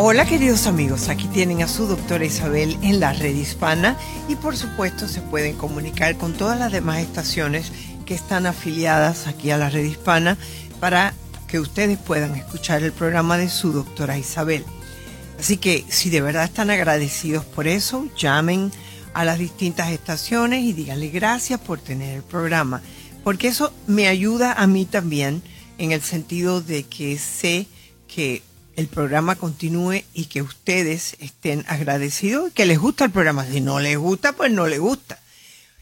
[0.00, 3.98] Hola queridos amigos, aquí tienen a su doctora Isabel en la red hispana
[4.28, 7.72] y por supuesto se pueden comunicar con todas las demás estaciones
[8.06, 10.38] que están afiliadas aquí a la red hispana
[10.78, 11.14] para
[11.48, 14.64] que ustedes puedan escuchar el programa de su doctora Isabel.
[15.36, 18.70] Así que si de verdad están agradecidos por eso, llamen
[19.14, 22.82] a las distintas estaciones y díganle gracias por tener el programa,
[23.24, 25.42] porque eso me ayuda a mí también
[25.76, 27.66] en el sentido de que sé
[28.06, 28.44] que
[28.78, 33.44] el programa continúe y que ustedes estén agradecidos y que les gusta el programa.
[33.44, 35.18] Si no les gusta, pues no les gusta.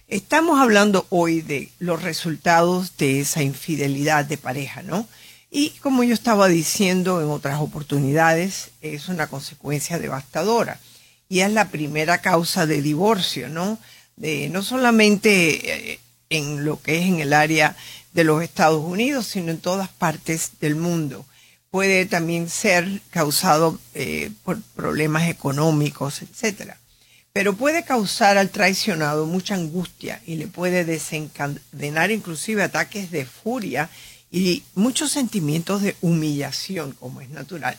[0.09, 5.07] Estamos hablando hoy de los resultados de esa infidelidad de pareja, ¿no?
[5.51, 10.81] Y como yo estaba diciendo en otras oportunidades, es una consecuencia devastadora
[11.29, 13.79] y es la primera causa de divorcio, ¿no?
[14.17, 17.77] De, no solamente eh, en lo que es en el área
[18.15, 21.27] de los Estados Unidos, sino en todas partes del mundo
[21.71, 26.79] puede también ser causado eh, por problemas económicos, etcétera.
[27.33, 33.91] Pero puede causar al traicionado mucha angustia y le puede desencadenar inclusive ataques de furia
[34.31, 37.79] y muchos sentimientos de humillación, como es natural.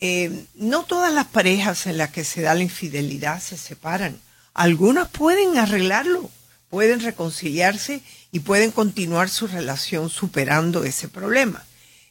[0.00, 4.18] Eh, no todas las parejas en las que se da la infidelidad se separan.
[4.54, 6.30] Algunas pueden arreglarlo,
[6.70, 11.64] pueden reconciliarse y pueden continuar su relación superando ese problema.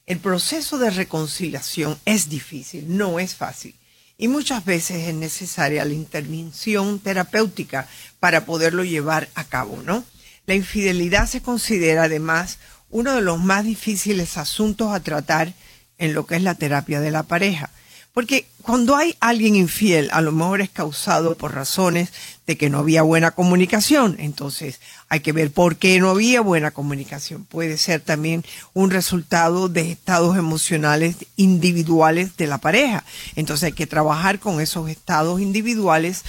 [0.06, 3.74] El proceso de reconciliación es difícil, no es fácil.
[4.18, 7.88] Y muchas veces es necesaria la intervención terapéutica
[8.20, 10.04] para poderlo llevar a cabo, ¿no?
[10.46, 12.58] La infidelidad se considera además
[12.90, 15.54] uno de los más difíciles asuntos a tratar
[15.98, 17.70] en lo que es la terapia de la pareja.
[18.14, 22.10] Porque cuando hay alguien infiel, a lo mejor es causado por razones
[22.46, 24.16] de que no había buena comunicación.
[24.20, 24.80] Entonces
[25.10, 27.44] hay que ver por qué no había buena comunicación.
[27.44, 33.04] Puede ser también un resultado de estados emocionales individuales de la pareja.
[33.36, 36.22] Entonces hay que trabajar con esos estados individuales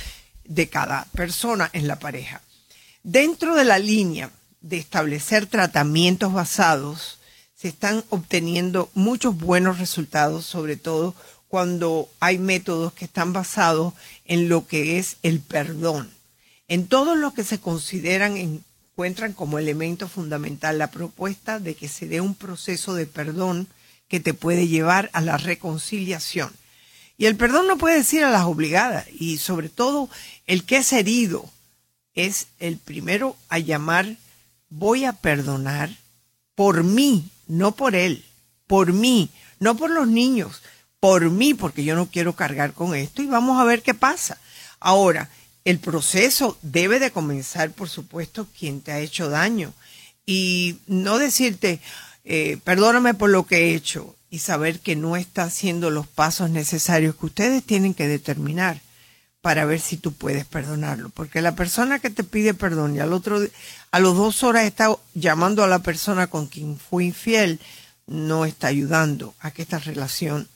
[0.47, 2.41] de cada persona en la pareja.
[3.03, 4.31] Dentro de la línea
[4.63, 7.19] de establecer tratamientos basados,
[7.55, 11.15] se están obteniendo muchos buenos resultados, sobre todo
[11.55, 13.95] cuando hay métodos que están basados
[14.25, 16.11] en lo que es el perdón.
[16.67, 22.09] En todo lo que se consideran, encuentran como elemento fundamental la propuesta de que se
[22.09, 23.69] dé un proceso de perdón
[24.09, 26.51] que te puede llevar a la reconciliación.
[27.19, 30.11] Y el perdón no puede decir a las obligadas, y sobre todo
[30.49, 31.49] el que es herido
[32.17, 34.17] es el primero a llamar,
[34.71, 35.89] voy a perdonar
[36.57, 38.25] por mí, no por él,
[38.67, 40.61] por mí, no por los niños,
[41.05, 44.39] por mí, porque yo no quiero cargar con esto y vamos a ver qué pasa.
[44.81, 45.29] Ahora,
[45.67, 49.75] el proceso debe de comenzar, por supuesto, quien te ha hecho daño
[50.25, 51.79] y no decirte,
[52.25, 56.49] eh, perdóname por lo que he hecho y saber que no está haciendo los pasos
[56.49, 58.81] necesarios que ustedes tienen que determinar
[59.43, 61.11] para ver si tú puedes perdonarlo.
[61.11, 63.43] Porque la persona que te pide perdón y al otro,
[63.91, 67.61] a los dos horas está llamando a la persona con quien fue infiel,
[68.07, 70.49] no está ayudando a que esta relación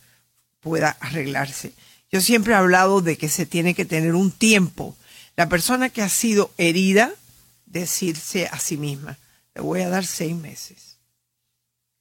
[0.61, 1.73] pueda arreglarse.
[2.11, 4.97] Yo siempre he hablado de que se tiene que tener un tiempo.
[5.37, 7.13] La persona que ha sido herida,
[7.67, 9.19] decirse a sí misma,
[9.55, 10.97] le voy a dar seis meses.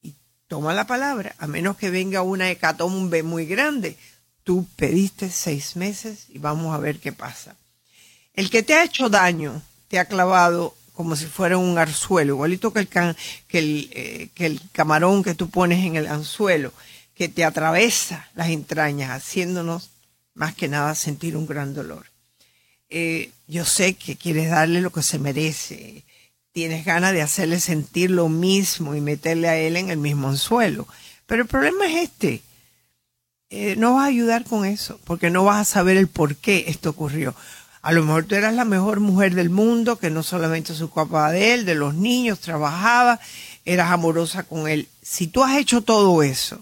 [0.01, 0.15] Y
[0.47, 3.97] toma la palabra, a menos que venga una hecatombe muy grande.
[4.43, 7.55] Tú pediste seis meses y vamos a ver qué pasa.
[8.33, 12.73] El que te ha hecho daño, te ha clavado como si fuera un arzuelo, igualito
[12.73, 16.73] que el, que el, eh, que el camarón que tú pones en el anzuelo
[17.17, 19.89] que te atraviesa las entrañas, haciéndonos
[20.35, 22.05] más que nada sentir un gran dolor.
[22.89, 26.03] Eh, yo sé que quieres darle lo que se merece,
[26.51, 30.87] tienes ganas de hacerle sentir lo mismo y meterle a él en el mismo anzuelo,
[31.25, 32.43] pero el problema es este.
[33.49, 36.65] Eh, no vas a ayudar con eso, porque no vas a saber el por qué
[36.67, 37.33] esto ocurrió.
[37.81, 41.31] A lo mejor tú eras la mejor mujer del mundo, que no solamente se ocupaba
[41.31, 43.19] de él, de los niños, trabajaba,
[43.65, 44.87] eras amorosa con él.
[45.01, 46.61] Si tú has hecho todo eso,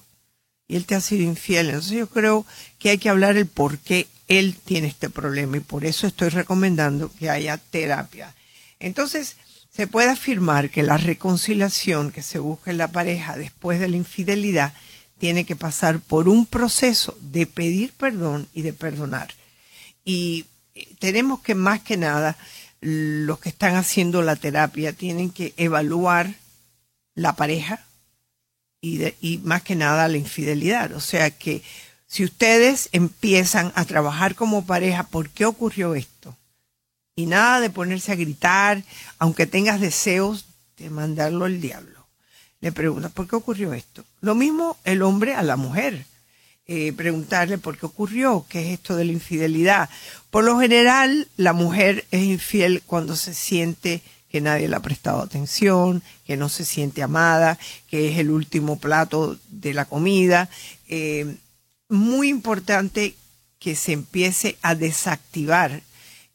[0.68, 1.68] y él te ha sido infiel.
[1.68, 2.46] Entonces yo creo
[2.80, 6.30] que hay que hablar el por qué él tiene este problema y por eso estoy
[6.30, 8.34] recomendando que haya terapia.
[8.80, 9.38] Entonces,
[9.72, 13.98] se puede afirmar que la reconciliación que se busca en la pareja después de la
[13.98, 14.74] infidelidad
[15.18, 19.34] tiene que pasar por un proceso de pedir perdón y de perdonar.
[20.04, 20.46] Y
[20.76, 22.38] eh, tenemos que más que nada,
[22.82, 26.36] los que están haciendo la terapia tienen que evaluar
[27.16, 27.86] la pareja
[28.86, 30.92] y, y más que nada la infidelidad.
[30.94, 31.64] O sea que
[32.08, 36.38] si ustedes empiezan a trabajar como pareja, ¿por qué ocurrió esto?
[37.16, 38.84] Y nada de ponerse a gritar,
[39.18, 40.46] aunque tengas deseos
[40.78, 42.06] de mandarlo al diablo.
[42.62, 44.04] Le preguntas, ¿por qué ocurrió esto?
[44.22, 46.06] Lo mismo el hombre a la mujer.
[46.68, 49.90] Eh, preguntarle por qué ocurrió, qué es esto de la infidelidad.
[50.32, 54.02] Por lo general, la mujer es infiel cuando se siente
[54.36, 57.58] que nadie le ha prestado atención, que no se siente amada,
[57.90, 60.50] que es el último plato de la comida.
[60.90, 61.38] Eh,
[61.88, 63.16] muy importante
[63.60, 65.84] que se empiece a desactivar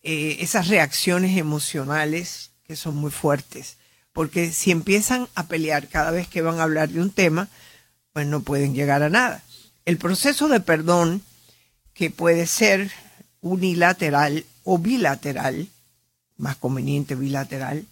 [0.02, 3.76] eh, esas reacciones emocionales que son muy fuertes.
[4.14, 7.50] Porque si empiezan a pelear cada vez que van a hablar de un tema,
[8.14, 9.42] pues no pueden llegar a nada.
[9.84, 11.20] El proceso de perdón,
[11.92, 12.90] que puede ser
[13.42, 15.68] unilateral o bilateral,
[16.40, 17.86] más conveniente bilateral,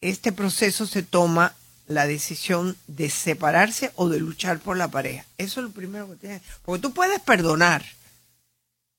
[0.00, 1.54] este proceso se toma
[1.86, 5.24] la decisión de separarse o de luchar por la pareja.
[5.38, 6.42] Eso es lo primero que tienes.
[6.64, 7.84] Porque tú puedes perdonar,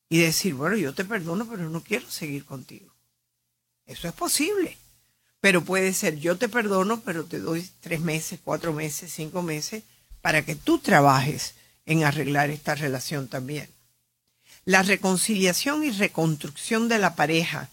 [0.09, 2.91] y decir, bueno, yo te perdono, pero no quiero seguir contigo.
[3.85, 4.77] Eso es posible.
[5.39, 9.83] Pero puede ser, yo te perdono, pero te doy tres meses, cuatro meses, cinco meses,
[10.21, 11.53] para que tú trabajes
[11.85, 13.69] en arreglar esta relación también.
[14.65, 17.69] La reconciliación y reconstrucción de la pareja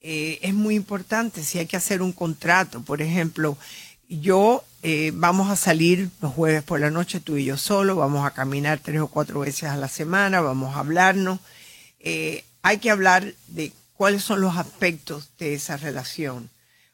[0.00, 2.82] eh, es muy importante si hay que hacer un contrato.
[2.82, 3.56] Por ejemplo,
[4.08, 8.26] yo eh, vamos a salir los jueves por la noche, tú y yo solo, vamos
[8.26, 11.40] a caminar tres o cuatro veces a la semana, vamos a hablarnos
[12.00, 16.50] eh, hay que hablar de cuáles son los aspectos de esa relación,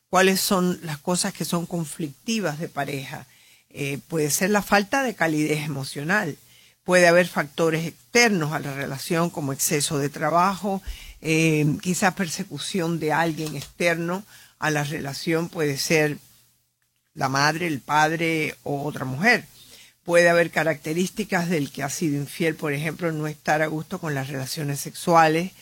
[0.09, 3.27] cuáles son las cosas que son conflictivas de pareja.
[3.71, 6.37] Eh, puede ser la falta de calidez emocional,
[6.85, 10.83] puede haber factores externos a la relación como exceso de trabajo,
[11.27, 14.25] eh, quizás persecución de alguien externo
[14.59, 16.19] a la relación, puede ser
[17.15, 19.47] la madre, el padre o otra mujer.
[20.05, 24.15] Puede haber características del que ha sido infiel, por ejemplo, no estar a gusto con
[24.15, 25.53] las relaciones sexuales,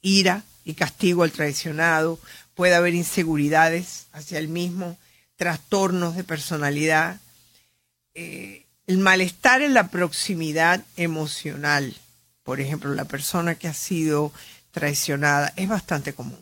[0.00, 2.18] ira y castigo al traicionado,
[2.54, 4.96] puede haber inseguridades hacia el mismo,
[5.36, 7.20] trastornos de personalidad,
[8.14, 11.94] eh, el malestar en la proximidad emocional,
[12.42, 14.32] por ejemplo, la persona que ha sido
[14.70, 16.40] traicionada, es bastante común.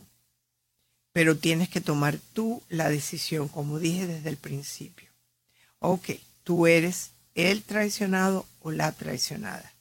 [1.12, 5.08] Pero tienes que tomar tú la decisión, como dije desde el principio.
[5.80, 6.10] Ok,
[6.44, 9.72] tú eres el traicionado o la traicionada.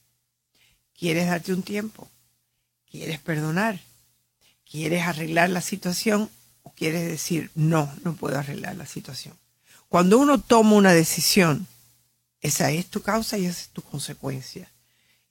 [0.98, 2.08] ¿Quieres darte un tiempo?
[2.90, 3.80] ¿Quieres perdonar?
[4.68, 6.30] ¿Quieres arreglar la situación
[6.62, 9.36] o quieres decir, no, no puedo arreglar la situación?
[9.88, 11.66] Cuando uno toma una decisión,
[12.40, 14.70] esa es tu causa y esa es tu consecuencia.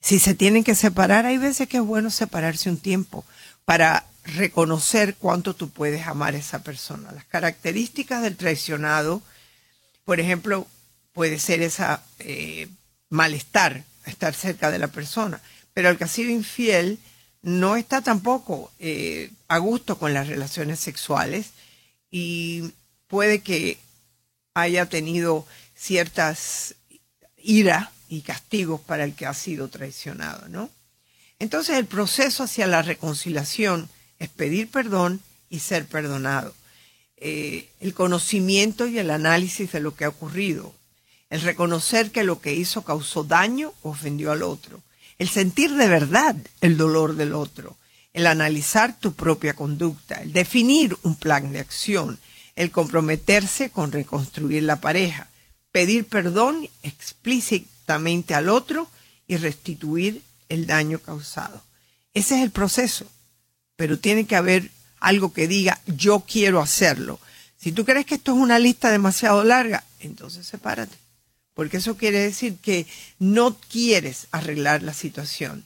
[0.01, 3.25] Si se tienen que separar, hay veces que es bueno separarse un tiempo
[3.65, 7.11] para reconocer cuánto tú puedes amar a esa persona.
[7.11, 9.21] Las características del traicionado,
[10.05, 10.67] por ejemplo,
[11.13, 12.67] puede ser esa eh,
[13.09, 15.41] malestar, estar cerca de la persona.
[15.73, 16.99] Pero el que ha sido infiel
[17.41, 21.51] no está tampoco eh, a gusto con las relaciones sexuales
[22.11, 22.71] y
[23.07, 23.77] puede que
[24.53, 25.45] haya tenido
[25.75, 26.75] ciertas
[27.37, 30.69] ira y castigos para el que ha sido traicionado, ¿no?
[31.39, 36.53] Entonces el proceso hacia la reconciliación es pedir perdón y ser perdonado.
[37.17, 40.73] Eh, el conocimiento y el análisis de lo que ha ocurrido,
[41.29, 44.81] el reconocer que lo que hizo causó daño o ofendió al otro,
[45.17, 47.75] el sentir de verdad el dolor del otro,
[48.13, 52.19] el analizar tu propia conducta, el definir un plan de acción,
[52.55, 55.29] el comprometerse con reconstruir la pareja,
[55.71, 56.67] pedir perdón
[57.87, 58.89] explícitamente al otro
[59.27, 61.61] y restituir el daño causado.
[62.13, 63.05] Ese es el proceso,
[63.75, 67.19] pero tiene que haber algo que diga yo quiero hacerlo.
[67.57, 70.97] Si tú crees que esto es una lista demasiado larga, entonces sepárate
[71.53, 72.85] porque eso quiere decir que
[73.17, 75.63] no quieres arreglar la situación.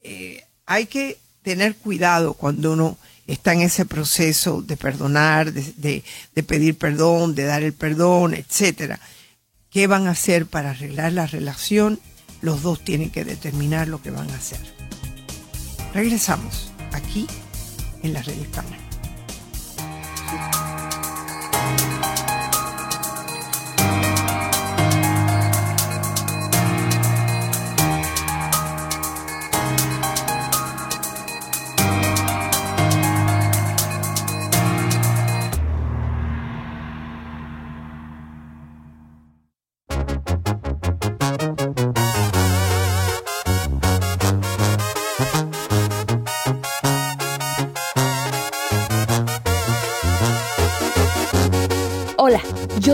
[0.00, 6.04] Eh, hay que tener cuidado cuando uno está en ese proceso de perdonar, de,
[6.34, 9.00] de, pedir perdón, de dar el perdón, etcétera.
[9.74, 11.98] ¿Qué van a hacer para arreglar la relación?
[12.42, 14.60] Los dos tienen que determinar lo que van a hacer.
[15.92, 17.26] Regresamos aquí
[18.04, 18.78] en la red hispana.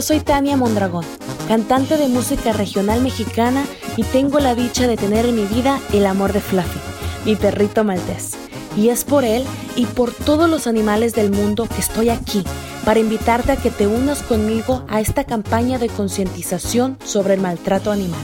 [0.01, 1.05] Soy Tania Mondragón,
[1.47, 3.67] cantante de música regional mexicana
[3.99, 6.81] y tengo la dicha de tener en mi vida el amor de Fluffy,
[7.27, 8.33] mi perrito maltés.
[8.79, 9.45] Y es por él
[9.77, 12.45] y por todos los animales del mundo que estoy aquí
[12.87, 17.93] para invitarte a que te unas conmigo a esta campaña de concientización sobre el maltrato
[17.93, 18.23] animal.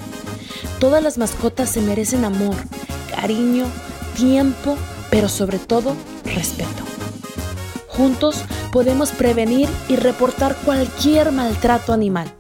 [0.81, 2.55] Todas las mascotas se merecen amor,
[3.15, 3.67] cariño,
[4.17, 4.79] tiempo,
[5.11, 6.85] pero sobre todo respeto.
[7.89, 8.45] Juntos
[8.77, 12.31] podemos prevenir y reportar cualquier maltrato animal.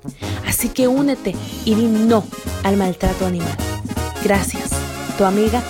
[0.46, 2.24] Así que únete y di no
[2.62, 3.56] al maltrato animal.
[4.22, 4.68] Gracias.
[5.16, 5.62] Tu amiga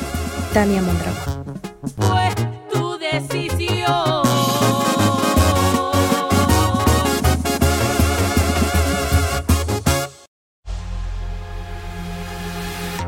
[0.52, 1.61] Tania Mondragón.
[2.00, 2.30] Fue
[2.73, 4.25] tu decisión.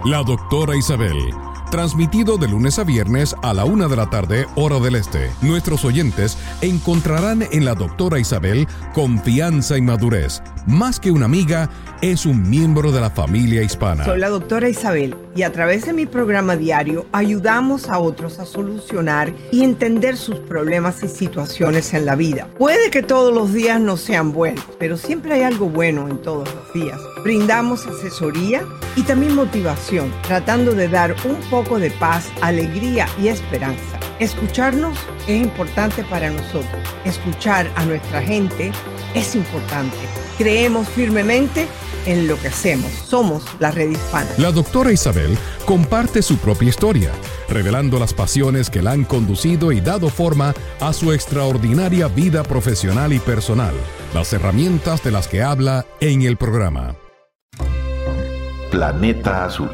[0.05, 4.79] La doctora Isabel transmitido de lunes a viernes a la una de la tarde, hora
[4.81, 5.31] del este.
[5.43, 10.43] Nuestros oyentes encontrarán en la doctora Isabel confianza y madurez.
[10.69, 11.71] Más que una amiga,
[12.03, 14.05] es un miembro de la familia hispana.
[14.05, 18.45] Soy la doctora Isabel y a través de mi programa diario ayudamos a otros a
[18.45, 22.49] solucionar y entender sus problemas y situaciones en la vida.
[22.59, 26.47] Puede que todos los días no sean buenos, pero siempre hay algo bueno en todos
[26.55, 27.01] los días.
[27.25, 28.63] Brindamos asesoría
[28.95, 33.98] y también motivación, tratando de dar un poco de paz, alegría y esperanza.
[34.21, 34.99] Escucharnos
[35.29, 36.83] es importante para nosotros.
[37.05, 38.73] Escuchar a nuestra gente
[39.15, 39.97] es importante.
[40.37, 41.69] Creemos firmemente
[42.05, 42.91] en lo que hacemos.
[42.91, 44.29] Somos la red hispana.
[44.39, 47.13] La doctora Isabel comparte su propia historia,
[47.49, 53.13] revelando las pasiones que la han conducido y dado forma a su extraordinaria vida profesional
[53.13, 53.75] y personal,
[54.15, 56.97] las herramientas de las que habla en el programa.
[58.73, 59.71] Planeta Azul.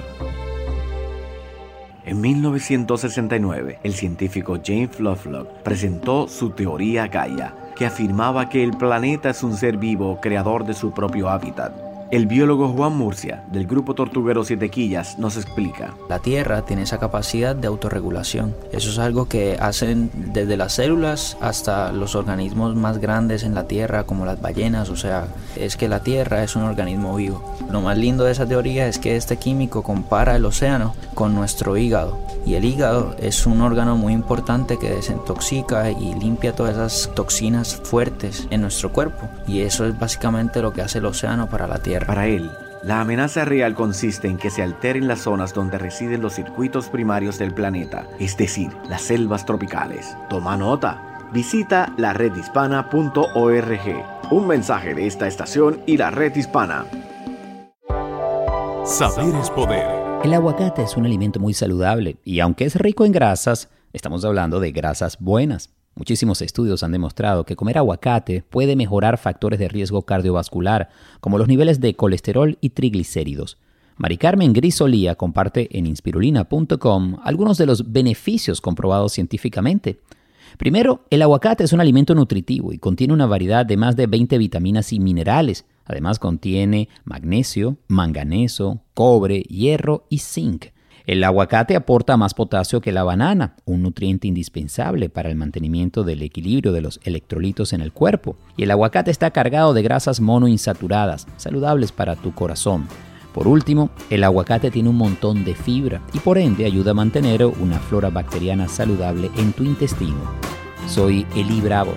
[2.07, 9.31] En 1969, el científico James Lovelock presentó su teoría Gaia, que afirmaba que el planeta
[9.31, 13.95] es un ser vivo creador de su propio hábitat el biólogo Juan Murcia, del grupo
[13.95, 15.95] Tortuguero Siete Quillas, nos explica.
[16.09, 18.55] La Tierra tiene esa capacidad de autorregulación.
[18.73, 23.67] Eso es algo que hacen desde las células hasta los organismos más grandes en la
[23.67, 24.91] Tierra, como las ballenas.
[24.91, 27.57] O sea, es que la Tierra es un organismo vivo.
[27.71, 31.77] Lo más lindo de esa teoría es que este químico compara el océano con nuestro
[31.77, 32.19] hígado.
[32.47, 37.81] Y el hígado es un órgano muy importante que desintoxica y limpia todas esas toxinas
[37.83, 39.29] fuertes en nuestro cuerpo.
[39.47, 41.94] Y eso es básicamente lo que hace el océano para la Tierra.
[42.01, 42.51] Para él,
[42.83, 47.39] la amenaza real consiste en que se alteren las zonas donde residen los circuitos primarios
[47.39, 50.17] del planeta, es decir, las selvas tropicales.
[50.29, 51.29] Toma nota.
[51.33, 53.21] Visita la redhispana.org.
[54.31, 56.87] Un mensaje de esta estación y la red hispana.
[58.85, 59.87] Saber es poder.
[60.23, 64.61] El aguacate es un alimento muy saludable y aunque es rico en grasas, estamos hablando
[64.61, 65.71] de grasas buenas.
[65.97, 71.47] Muchísimos estudios han demostrado que comer aguacate puede mejorar factores de riesgo cardiovascular, como los
[71.47, 73.59] niveles de colesterol y triglicéridos.
[73.97, 80.01] Mari Carmen Grisolía comparte en inspirulina.com algunos de los beneficios comprobados científicamente.
[80.59, 84.37] Primero, el aguacate es un alimento nutritivo y contiene una variedad de más de 20
[84.39, 85.65] vitaminas y minerales.
[85.85, 90.67] Además contiene magnesio, manganeso, cobre, hierro y zinc.
[91.07, 96.23] El aguacate aporta más potasio que la banana, un nutriente indispensable para el mantenimiento del
[96.23, 98.37] equilibrio de los electrolitos en el cuerpo.
[98.57, 102.89] Y el aguacate está cargado de grasas monoinsaturadas, saludables para tu corazón.
[103.35, 107.45] Por último, el aguacate tiene un montón de fibra y por ende ayuda a mantener
[107.45, 110.17] una flora bacteriana saludable en tu intestino.
[110.89, 111.93] Soy Eli Bravo.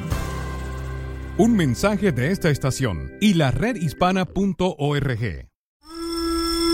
[1.37, 5.47] Un mensaje de esta estación y la redhispana.org.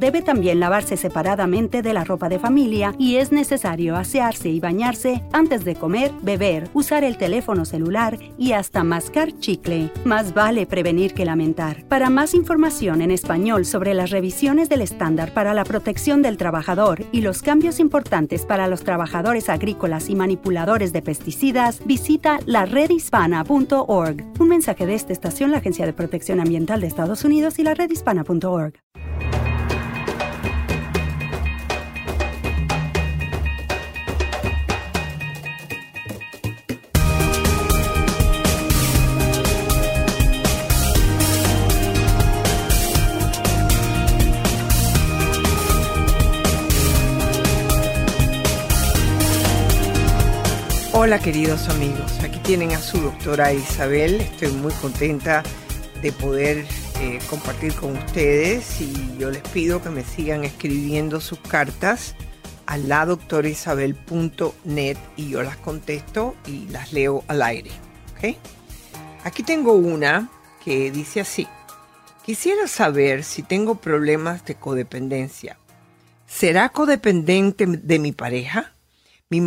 [0.00, 5.22] debe también lavarse separadamente de la ropa de familia y es necesario asearse y bañarse
[5.32, 9.90] antes de comer, beber, usar el teléfono celular y hasta mascar chicle.
[10.04, 11.84] Más vale prevenir que lamentar.
[11.88, 17.04] Para más información en español sobre las revisiones del estándar para la protección del trabajador
[17.12, 24.24] y los cambios importantes para los trabajadores agrícolas y manipuladores de pesticidas, visita la redhispana.org.
[24.38, 27.74] Un mensaje de esta estación, la Agencia de Protección Ambiental de Estados Unidos y la
[27.74, 28.74] redhispana.org.
[51.06, 55.44] Hola queridos amigos, aquí tienen a su doctora Isabel, estoy muy contenta
[56.02, 56.66] de poder
[57.00, 62.16] eh, compartir con ustedes y yo les pido que me sigan escribiendo sus cartas
[62.66, 67.70] a la doctoraisabel.net y yo las contesto y las leo al aire.
[68.16, 68.36] ¿okay?
[69.22, 70.28] Aquí tengo una
[70.64, 71.46] que dice así,
[72.24, 75.56] quisiera saber si tengo problemas de codependencia.
[76.26, 78.72] ¿Será codependiente de mi pareja?
[79.28, 79.40] Mi,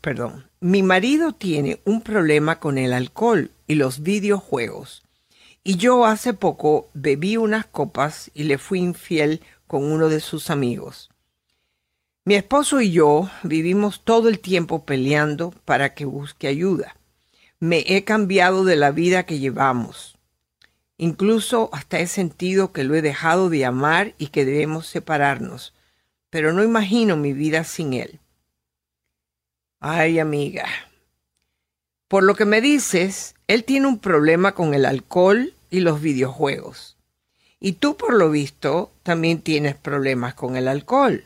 [0.00, 5.02] perdón, mi marido tiene un problema con el alcohol y los videojuegos.
[5.62, 10.48] Y yo hace poco bebí unas copas y le fui infiel con uno de sus
[10.48, 11.10] amigos.
[12.24, 16.96] Mi esposo y yo vivimos todo el tiempo peleando para que busque ayuda.
[17.60, 20.16] Me he cambiado de la vida que llevamos.
[20.96, 25.74] Incluso hasta he sentido que lo he dejado de amar y que debemos separarnos,
[26.30, 28.20] pero no imagino mi vida sin él.
[29.80, 30.66] Ay, amiga.
[32.08, 36.96] Por lo que me dices, él tiene un problema con el alcohol y los videojuegos.
[37.60, 41.24] Y tú, por lo visto, también tienes problemas con el alcohol.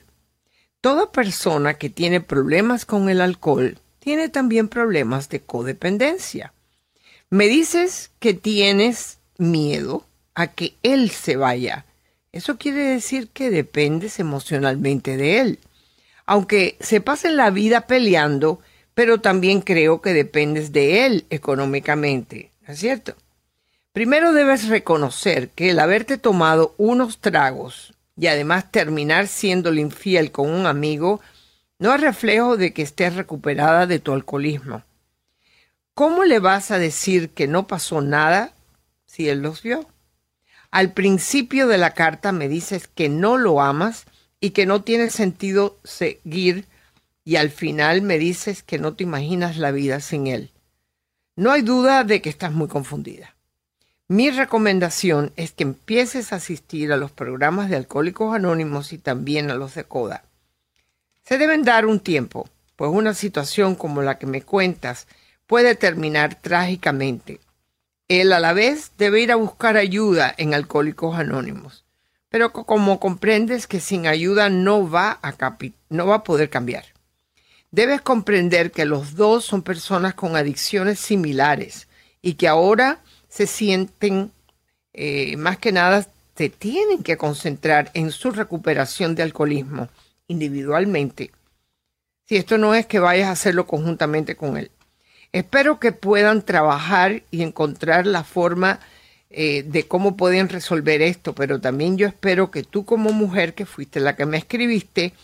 [0.82, 6.52] Toda persona que tiene problemas con el alcohol tiene también problemas de codependencia.
[7.30, 10.04] Me dices que tienes miedo
[10.35, 11.87] a que él se vaya.
[12.32, 15.59] Eso quiere decir que dependes emocionalmente de él
[16.26, 18.61] aunque se pasen la vida peleando,
[18.95, 23.14] pero también creo que dependes de él económicamente, ¿no es cierto?
[23.93, 30.50] Primero debes reconocer que el haberte tomado unos tragos y además terminar siendo infiel con
[30.50, 31.21] un amigo
[31.79, 34.83] no es reflejo de que estés recuperada de tu alcoholismo.
[35.94, 38.55] ¿Cómo le vas a decir que no pasó nada
[39.05, 39.85] si él los vio?
[40.70, 44.07] Al principio de la carta me dices que no lo amas
[44.42, 46.66] y que no tiene sentido seguir
[47.24, 50.50] y al final me dices que no te imaginas la vida sin él.
[51.37, 53.37] No hay duda de que estás muy confundida.
[54.09, 59.48] Mi recomendación es que empieces a asistir a los programas de Alcohólicos Anónimos y también
[59.52, 60.24] a los de CODA.
[61.22, 65.07] Se deben dar un tiempo, pues una situación como la que me cuentas
[65.46, 67.38] puede terminar trágicamente.
[68.09, 71.85] Él a la vez debe ir a buscar ayuda en Alcohólicos Anónimos
[72.33, 75.35] pero como comprendes que sin ayuda no va a,
[75.90, 76.87] no va a poder cambiar.
[77.71, 81.88] Debes comprender que los dos son personas con adicciones similares
[82.23, 84.33] y que ahora se sienten,
[84.95, 89.90] eh, más que nada, se tienen que concentrar en su recuperación de alcoholismo
[90.27, 91.33] individualmente.
[92.27, 94.71] Si esto no es que vayas a hacerlo conjuntamente con él.
[95.33, 98.81] Espero que puedan trabajar y encontrar la forma
[99.35, 103.64] eh, de cómo pueden resolver esto, pero también yo espero que tú como mujer, que
[103.66, 105.14] fuiste la que me escribiste,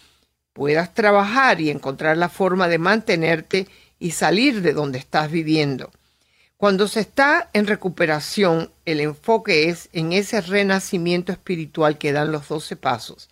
[0.55, 3.69] puedas trabajar y encontrar la forma de mantenerte
[3.99, 5.91] y salir de donde estás viviendo.
[6.57, 12.49] Cuando se está en recuperación, el enfoque es en ese renacimiento espiritual que dan los
[12.49, 13.29] doce pasos.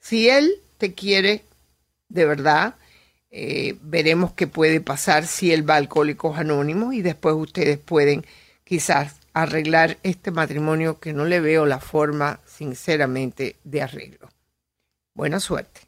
[0.00, 1.44] Si Él te quiere
[2.08, 2.76] de verdad,
[3.30, 8.24] eh, veremos qué puede pasar si Él va a Alcohólicos Anónimos y después ustedes pueden
[8.64, 14.30] quizás arreglar este matrimonio que no le veo la forma, sinceramente, de arreglo.
[15.14, 15.82] Buena suerte.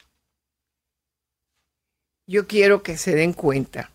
[2.26, 3.90] Yo quiero que se den cuenta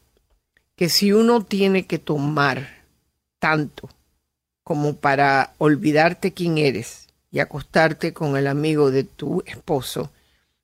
[0.76, 2.82] que si uno tiene que tomar
[3.38, 3.90] tanto
[4.64, 10.12] como para olvidarte quién eres y acostarte con el amigo de tu esposo,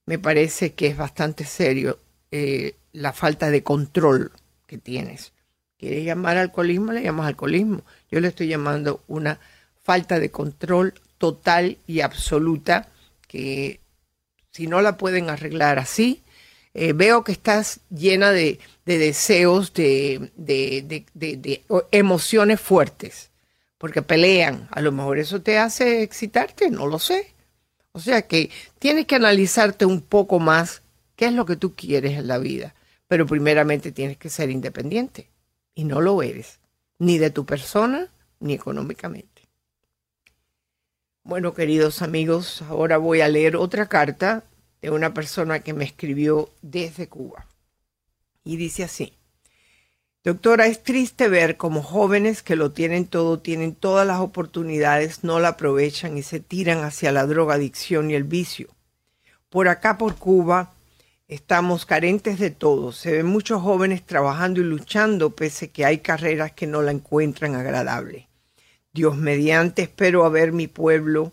[0.08, 1.99] me parece que es bastante serio
[2.32, 4.32] eh, la falta de control
[4.65, 5.32] que tienes.
[5.79, 6.91] ¿Quieres llamar alcoholismo?
[6.91, 7.83] Le llamas alcoholismo.
[8.11, 9.39] Yo le estoy llamando una
[9.81, 12.89] falta de control total y absoluta
[13.29, 13.79] que
[14.51, 16.21] si no la pueden arreglar así,
[16.73, 23.29] eh, veo que estás llena de, deseos, de, de, emociones fuertes,
[23.77, 24.67] porque pelean.
[24.71, 27.33] A lo mejor eso te hace excitarte, no lo sé.
[27.93, 30.81] O sea que tienes que analizarte un poco más
[31.15, 32.75] qué es lo que tú quieres en la vida,
[33.07, 35.28] pero primeramente tienes que ser independiente
[35.79, 36.59] y no lo eres,
[36.97, 38.09] ni de tu persona
[38.41, 39.43] ni económicamente.
[41.23, 44.43] Bueno, queridos amigos, ahora voy a leer otra carta
[44.81, 47.47] de una persona que me escribió desde Cuba.
[48.43, 49.13] Y dice así,
[50.21, 55.39] Doctora, es triste ver como jóvenes que lo tienen todo, tienen todas las oportunidades, no
[55.39, 58.67] la aprovechan y se tiran hacia la drogadicción y el vicio.
[59.47, 60.73] Por acá, por Cuba,
[61.29, 62.91] Estamos carentes de todo.
[62.91, 67.53] Se ven muchos jóvenes trabajando y luchando pese que hay carreras que no la encuentran
[67.53, 68.27] agradable.
[68.93, 71.31] Dios mediante espero a ver mi pueblo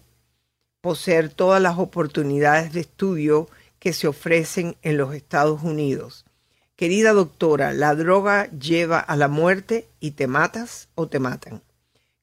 [0.82, 6.26] poseer todas las oportunidades de estudio que se ofrecen en los Estados Unidos.
[6.76, 11.62] Querida doctora, la droga lleva a la muerte y te matas o te matan.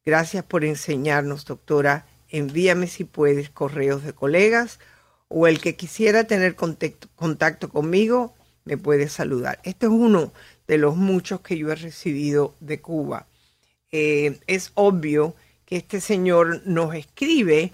[0.06, 2.06] Gracias por enseñarnos, doctora.
[2.30, 4.80] Envíame si puedes correos de colegas
[5.28, 8.34] o el que quisiera tener contacto, conmigo
[8.66, 9.60] me puede saludar.
[9.64, 10.32] Este es uno
[10.68, 13.28] de los muchos que yo he recibido de Cuba.
[13.92, 17.74] Eh, es obvio que este señor nos escribe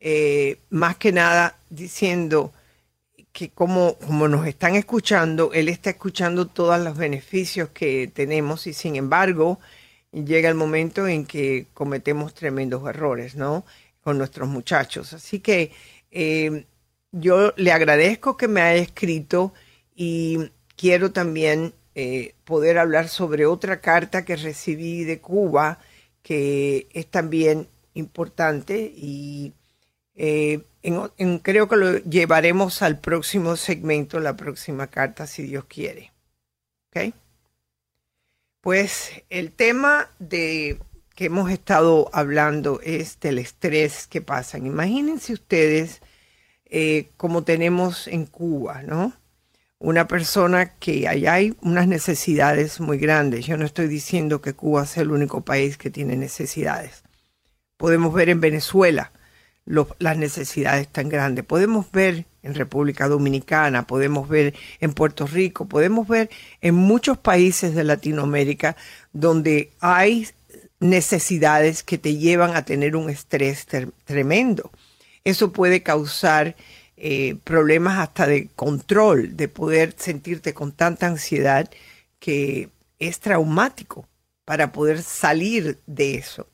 [0.00, 2.52] eh, más que nada diciendo
[3.32, 8.72] que como, como nos están escuchando, él está escuchando todos los beneficios que tenemos y
[8.72, 9.60] sin embargo
[10.12, 13.64] llega el momento en que cometemos tremendos errores, ¿no?
[14.02, 15.12] Con nuestros muchachos.
[15.12, 15.72] Así que
[16.10, 16.64] eh,
[17.12, 19.52] yo le agradezco que me haya escrito
[19.94, 25.78] y quiero también eh, poder hablar sobre otra carta que recibí de Cuba
[26.22, 29.54] que es también importante y
[30.14, 30.62] eh,
[31.42, 36.12] creo que lo llevaremos al próximo segmento, la próxima carta, si Dios quiere.
[36.90, 37.14] ¿Ok?
[38.60, 40.78] Pues el tema de
[41.14, 44.66] que hemos estado hablando es del estrés que pasan.
[44.66, 46.02] Imagínense ustedes
[46.70, 49.12] eh, como tenemos en Cuba, ¿no?
[49.78, 53.46] Una persona que allá hay unas necesidades muy grandes.
[53.46, 57.02] Yo no estoy diciendo que Cuba sea el único país que tiene necesidades.
[57.76, 59.10] Podemos ver en Venezuela
[59.98, 61.44] las necesidades tan grandes.
[61.44, 66.30] Podemos ver en República Dominicana, podemos ver en Puerto Rico, podemos ver
[66.60, 68.76] en muchos países de Latinoamérica
[69.12, 70.28] donde hay
[70.78, 73.66] necesidades que te llevan a tener un estrés
[74.04, 74.70] tremendo.
[75.24, 76.56] Eso puede causar
[76.96, 81.70] eh, problemas hasta de control, de poder sentirte con tanta ansiedad
[82.18, 84.06] que es traumático
[84.44, 86.46] para poder salir de eso.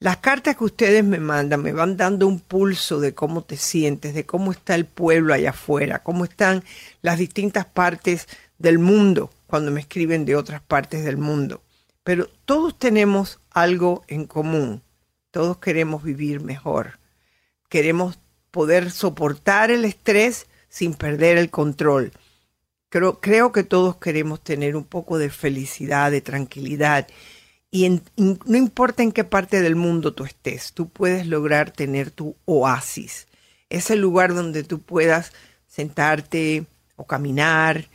[0.00, 4.14] Las cartas que ustedes me mandan me van dando un pulso de cómo te sientes,
[4.14, 6.62] de cómo está el pueblo allá afuera, cómo están
[7.02, 11.62] las distintas partes del mundo cuando me escriben de otras partes del mundo.
[12.04, 14.82] Pero todos tenemos algo en común.
[15.30, 16.98] Todos queremos vivir mejor.
[17.68, 18.18] Queremos
[18.50, 22.12] poder soportar el estrés sin perder el control.
[22.90, 27.06] Creo, creo que todos queremos tener un poco de felicidad, de tranquilidad
[27.70, 32.34] y no importa en qué parte del mundo tú estés, tú puedes lograr tener tu
[32.46, 33.28] oasis,
[33.68, 35.32] ese lugar donde tú puedas
[35.66, 36.64] sentarte
[36.96, 37.88] o caminar.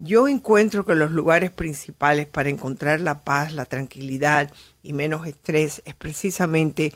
[0.00, 4.50] Yo encuentro que los lugares principales para encontrar la paz, la tranquilidad
[4.82, 6.92] y menos estrés es precisamente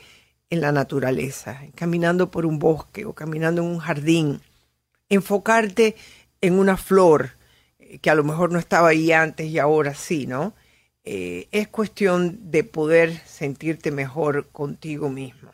[0.49, 4.41] en la naturaleza, caminando por un bosque o caminando en un jardín.
[5.09, 5.95] Enfocarte
[6.41, 7.31] en una flor
[7.79, 10.53] eh, que a lo mejor no estaba ahí antes y ahora sí, ¿no?
[11.03, 15.51] Eh, es cuestión de poder sentirte mejor contigo mismo.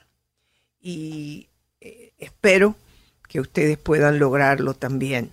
[0.80, 1.50] Y
[1.82, 2.76] eh, espero
[3.28, 5.32] que ustedes puedan lograrlo también.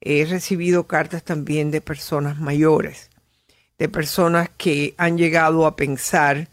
[0.00, 3.10] He recibido cartas también de personas mayores,
[3.78, 6.48] de personas que han llegado a pensar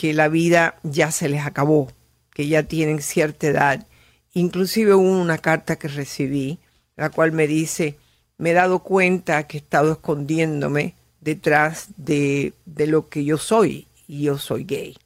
[0.00, 1.92] que la vida ya se les acabó,
[2.32, 3.86] que ya tienen cierta edad.
[4.32, 6.58] Inclusive hubo una carta que recibí,
[6.96, 7.98] la cual me dice,
[8.38, 13.88] me he dado cuenta que he estado escondiéndome detrás de, lo que yo soy.
[14.08, 14.96] Y yo soy gay.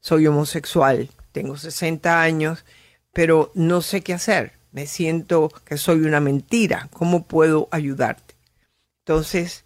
[0.00, 1.08] Soy homosexual.
[1.30, 2.64] Tengo 60 años,
[3.12, 4.54] pero no sé qué hacer.
[4.72, 6.88] Me siento que soy una mentira.
[6.92, 8.34] ¿Cómo puedo ayudarte?
[9.04, 9.62] Entonces,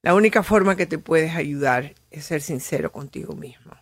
[0.00, 3.81] la única forma que te puedes ayudar es ser sincero contigo mismo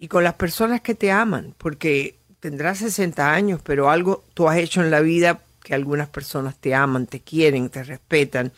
[0.00, 4.56] y con las personas que te aman, porque tendrás 60 años, pero algo tú has
[4.56, 8.50] hecho en la vida que algunas personas te aman, te quieren, te respetan.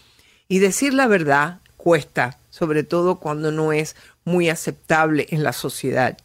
[0.46, 6.16] Y decir la verdad cuesta, sobre todo cuando no es muy aceptable en la sociedad,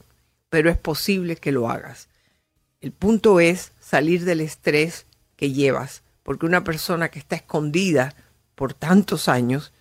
[0.52, 2.10] pero es posible que lo hagas.
[2.80, 8.14] El punto es salir del estrés que llevas, porque una persona que está escondida
[8.54, 9.74] por tantos años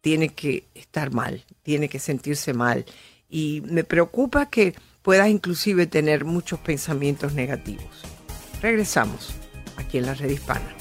[0.00, 2.86] tiene que estar mal, tiene que sentirse mal.
[3.30, 8.02] Y me preocupa que puedas inclusive tener muchos pensamientos negativos.
[8.60, 9.34] Regresamos
[9.76, 10.79] aquí en la red hispana.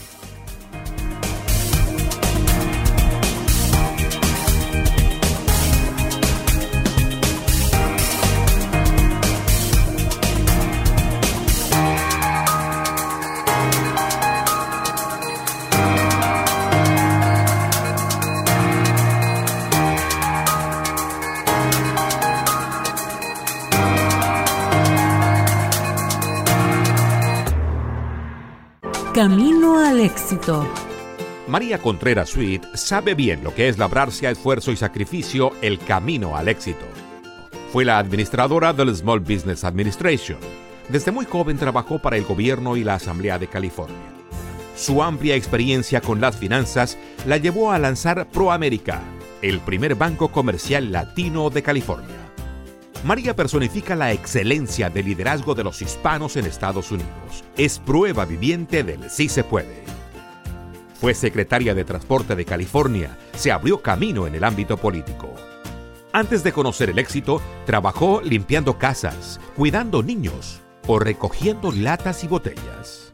[29.20, 30.66] Camino al éxito.
[31.50, 36.38] María Contreras Sweet sabe bien lo que es labrarse a esfuerzo y sacrificio el camino
[36.38, 36.86] al éxito.
[37.74, 40.40] Fue la administradora del Small Business Administration.
[40.88, 43.98] Desde muy joven trabajó para el gobierno y la Asamblea de California.
[44.78, 49.02] Su amplia experiencia con las finanzas la llevó a lanzar ProAmérica,
[49.42, 52.29] el primer banco comercial latino de California.
[53.04, 57.46] María personifica la excelencia del liderazgo de los hispanos en Estados Unidos.
[57.56, 59.84] Es prueba viviente del sí se puede.
[61.00, 65.34] Fue secretaria de Transporte de California, se abrió camino en el ámbito político.
[66.12, 73.12] Antes de conocer el éxito, trabajó limpiando casas, cuidando niños o recogiendo latas y botellas.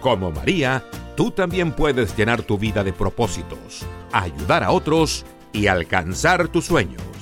[0.00, 0.82] Como María,
[1.14, 7.13] tú también puedes llenar tu vida de propósitos, ayudar a otros y alcanzar tus sueños.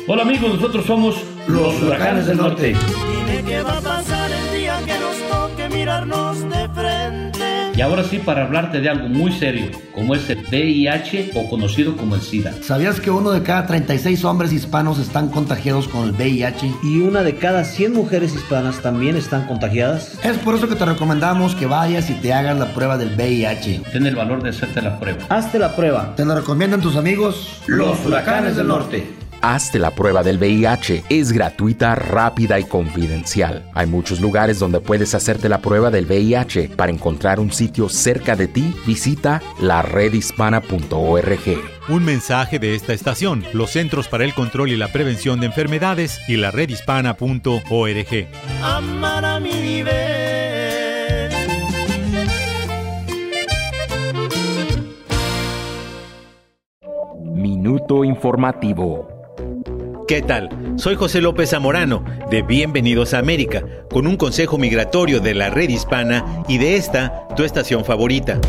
[0.06, 2.68] Hola amigos, nosotros somos los huracanes del norte.
[2.74, 7.27] Dime qué va a pasar el día que nos toque mirarnos de frente.
[7.78, 11.96] Y ahora sí, para hablarte de algo muy serio, como es el VIH o conocido
[11.96, 12.52] como el SIDA.
[12.60, 16.74] ¿Sabías que uno de cada 36 hombres hispanos están contagiados con el VIH?
[16.82, 20.18] Y una de cada 100 mujeres hispanas también están contagiadas.
[20.24, 23.82] Es por eso que te recomendamos que vayas y te hagas la prueba del VIH.
[23.92, 25.20] Ten el valor de hacerte la prueba.
[25.28, 26.16] Hazte la prueba.
[26.16, 29.27] Te lo recomiendan tus amigos los huracanes del norte.
[29.40, 31.04] Hazte la prueba del VIH.
[31.08, 33.70] Es gratuita, rápida y confidencial.
[33.74, 36.70] Hay muchos lugares donde puedes hacerte la prueba del VIH.
[36.76, 41.58] Para encontrar un sitio cerca de ti, visita laredhispana.org.
[41.88, 46.20] Un mensaje de esta estación, los Centros para el Control y la Prevención de Enfermedades
[46.28, 48.28] y la redhispana.org.
[48.62, 50.18] Amar a mi nivel.
[57.22, 59.17] Minuto informativo.
[60.08, 60.48] ¿Qué tal?
[60.76, 65.68] Soy José López Zamorano, de Bienvenidos a América, con un consejo migratorio de la red
[65.68, 68.40] hispana y de esta, tu estación favorita.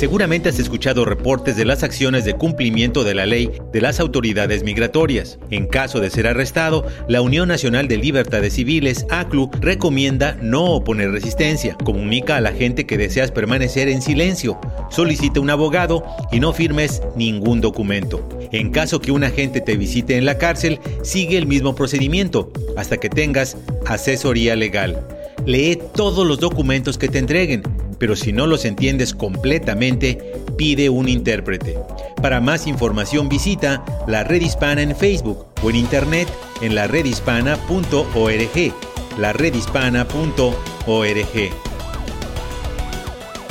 [0.00, 4.62] Seguramente has escuchado reportes de las acciones de cumplimiento de la ley de las autoridades
[4.62, 5.38] migratorias.
[5.50, 11.10] En caso de ser arrestado, la Unión Nacional de Libertades Civiles, ACLU, recomienda no oponer
[11.10, 11.76] resistencia.
[11.84, 14.58] Comunica a la gente que deseas permanecer en silencio.
[14.88, 18.26] Solicita un abogado y no firmes ningún documento.
[18.52, 22.96] En caso que un agente te visite en la cárcel, sigue el mismo procedimiento hasta
[22.96, 25.06] que tengas asesoría legal.
[25.44, 27.62] Lee todos los documentos que te entreguen
[28.00, 31.78] pero si no los entiendes completamente, pide un intérprete.
[32.20, 36.26] Para más información visita la Red Hispana en Facebook o en internet
[36.62, 38.74] en la redhispana.org.
[39.18, 40.54] La redhispana.org.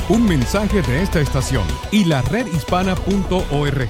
[0.08, 3.88] Un mensaje de esta estación y la redhispana.org.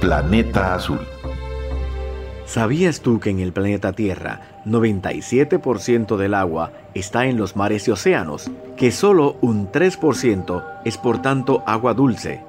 [0.00, 1.00] Planeta Azul.
[2.44, 7.90] ¿Sabías tú que en el planeta Tierra 97% del agua está en los mares y
[7.90, 8.50] océanos?
[8.76, 12.40] Que solo un 3% es por tanto agua dulce.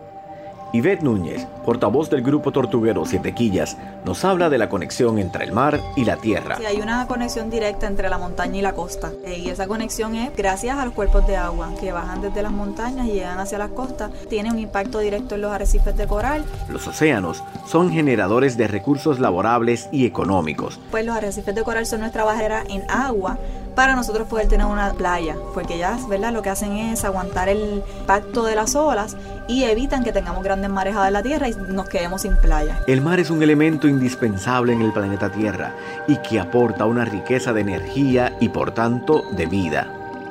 [0.73, 3.75] Yvette Núñez, portavoz del grupo tortuguero Siete Quillas,
[4.05, 6.57] nos habla de la conexión entre el mar y la tierra.
[6.57, 9.11] Sí, hay una conexión directa entre la montaña y la costa.
[9.25, 13.07] Y esa conexión es gracias a los cuerpos de agua que bajan desde las montañas
[13.07, 14.11] y llegan hacia las costas.
[14.29, 16.45] Tiene un impacto directo en los arrecifes de coral.
[16.69, 20.79] Los océanos son generadores de recursos laborables y económicos.
[20.91, 23.39] Pues los arrecifes de coral son nuestra barrera en agua
[23.75, 26.31] para nosotros poder tener una playa, porque ellas, ¿verdad?
[26.31, 30.71] Lo que hacen es aguantar el impacto de las olas y evitan que tengamos grandes
[30.71, 32.79] marejadas en la tierra y nos quedemos sin playa.
[32.87, 35.73] El mar es un elemento indispensable en el planeta Tierra
[36.07, 39.87] y que aporta una riqueza de energía y por tanto de vida.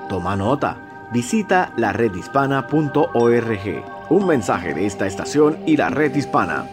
[0.09, 0.77] Toma nota.
[1.13, 3.85] Visita la redhispana.org.
[4.11, 6.67] Un mensaje de esta estación y la red hispana.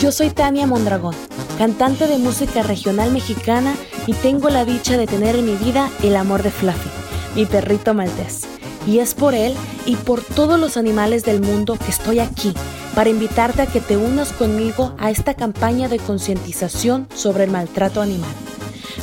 [0.00, 1.14] Yo soy Tania Mondragón,
[1.58, 3.74] cantante de música regional mexicana
[4.06, 6.88] y tengo la dicha de tener en mi vida el amor de Fluffy,
[7.34, 8.44] mi perrito maltés.
[8.86, 12.54] Y es por él y por todos los animales del mundo que estoy aquí
[12.94, 18.00] para invitarte a que te unas conmigo a esta campaña de concientización sobre el maltrato
[18.00, 18.30] animal.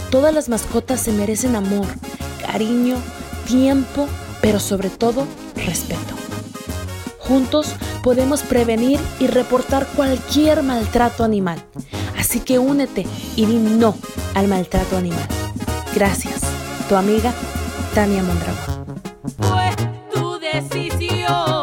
[0.09, 1.85] Todas las mascotas se merecen amor,
[2.41, 2.95] cariño,
[3.45, 4.07] tiempo,
[4.41, 6.15] pero sobre todo respeto.
[7.19, 7.75] Juntos
[8.07, 11.61] podemos prevenir y reportar cualquier maltrato animal.
[12.17, 13.97] Así que únete y di no
[14.33, 15.27] al maltrato animal.
[15.93, 16.39] Gracias.
[16.87, 17.33] Tu amiga
[17.93, 19.01] Tania Mondragón.
[19.41, 19.71] Fue
[20.13, 21.56] tu decisión.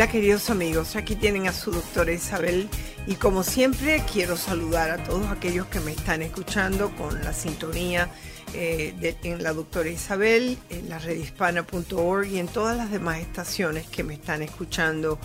[0.00, 2.70] Hola queridos amigos, aquí tienen a su doctora Isabel
[3.06, 8.08] y como siempre quiero saludar a todos aquellos que me están escuchando con la sintonía
[8.54, 13.88] eh, de, en la doctora Isabel, en la redhispana.org y en todas las demás estaciones
[13.88, 15.18] que me están escuchando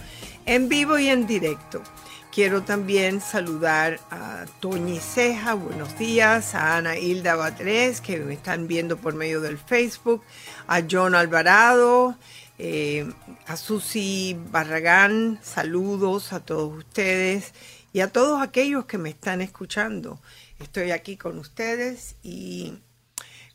[0.45, 1.81] en vivo y en directo.
[2.29, 8.67] Quiero también saludar a Toñi Ceja, buenos días, a Ana Hilda Batres, que me están
[8.67, 10.21] viendo por medio del Facebook,
[10.67, 12.17] a John Alvarado,
[12.57, 13.05] eh,
[13.47, 17.53] a Susi Barragán, saludos a todos ustedes
[17.91, 20.19] y a todos aquellos que me están escuchando.
[20.59, 22.79] Estoy aquí con ustedes y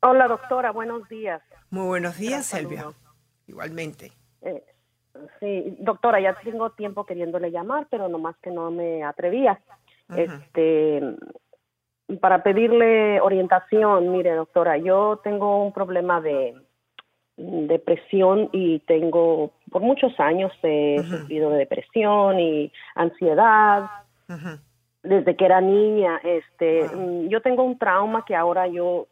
[0.00, 1.42] Hola doctora, buenos días.
[1.70, 2.86] Muy buenos días, Elvia.
[3.46, 4.12] Igualmente.
[4.42, 4.62] Eh,
[5.38, 9.60] sí, doctora, ya tengo tiempo queriéndole llamar, pero nomás que no me atrevía.
[10.16, 11.00] Este,
[12.20, 16.56] para pedirle orientación, mire, doctora, yo tengo un problema de
[17.36, 23.88] depresión y tengo por muchos años he sufrido de depresión y ansiedad
[25.02, 29.06] desde que era niña este mm, yo tengo un trauma que ahora yo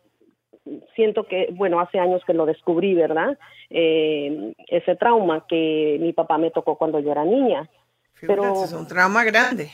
[0.95, 3.39] siento que, bueno, hace años que lo descubrí, ¿verdad?
[3.71, 7.69] Eh, ese trauma que mi papá me tocó cuando yo era niña.
[8.21, 9.71] pero es un trauma grande.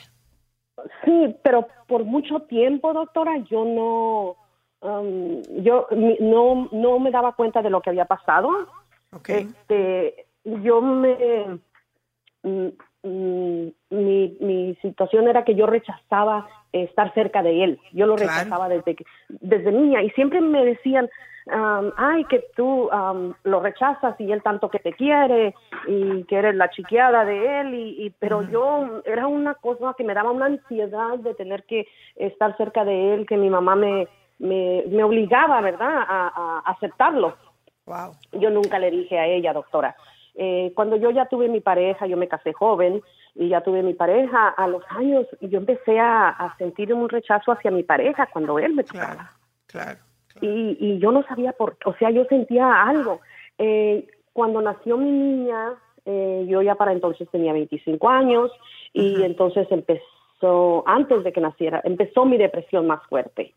[1.03, 4.35] Sí, pero por mucho tiempo, doctora, yo no,
[4.81, 5.87] um, yo
[6.19, 8.49] no, no me daba cuenta de lo que había pasado.
[9.11, 9.47] Okay.
[9.47, 11.59] Este, yo me,
[13.05, 17.79] mm, mi, mi situación era que yo rechazaba estar cerca de él.
[17.93, 18.97] Yo lo rechazaba desde,
[19.29, 21.09] desde niña y siempre me decían,
[21.45, 25.53] um, ay, que tú um, lo rechazas y él tanto que te quiere
[25.87, 30.13] y que eres la chiqueada de él, y, pero yo era una cosa que me
[30.13, 34.07] daba una ansiedad de tener que estar cerca de él, que mi mamá me,
[34.39, 37.35] me, me obligaba, ¿verdad?, a, a aceptarlo.
[37.85, 38.13] Wow.
[38.33, 39.95] Yo nunca le dije a ella, doctora.
[40.35, 43.01] Eh, cuando yo ya tuve mi pareja, yo me casé joven,
[43.35, 47.69] y ya tuve mi pareja, a los años yo empecé a, sentir un rechazo hacia
[47.69, 49.31] mi pareja cuando él me tocaba.
[49.67, 49.99] Claro,
[50.41, 53.19] Y, y yo no sabía por qué, o sea, yo sentía algo.
[53.57, 55.73] Eh, cuando nació mi niña,
[56.05, 58.51] eh, yo ya para entonces tenía 25 años
[58.93, 63.53] y entonces empezó, antes de que naciera, empezó mi depresión más fuerte.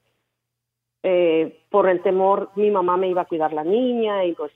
[1.02, 4.50] Eh, por el temor, mi mamá me iba a cuidar la niña y pues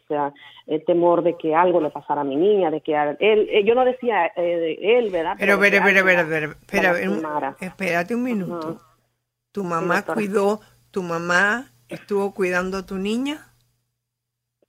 [0.66, 3.76] el temor de que algo le pasara a mi niña, de que él, eh, yo
[3.76, 5.36] no decía eh, él, ¿verdad?
[5.38, 8.80] Pero, pero, pero, pero, espera, espérate un minuto.
[9.52, 13.52] ¿Tu mamá cuidó, tu mamá estuvo cuidando a tu niña?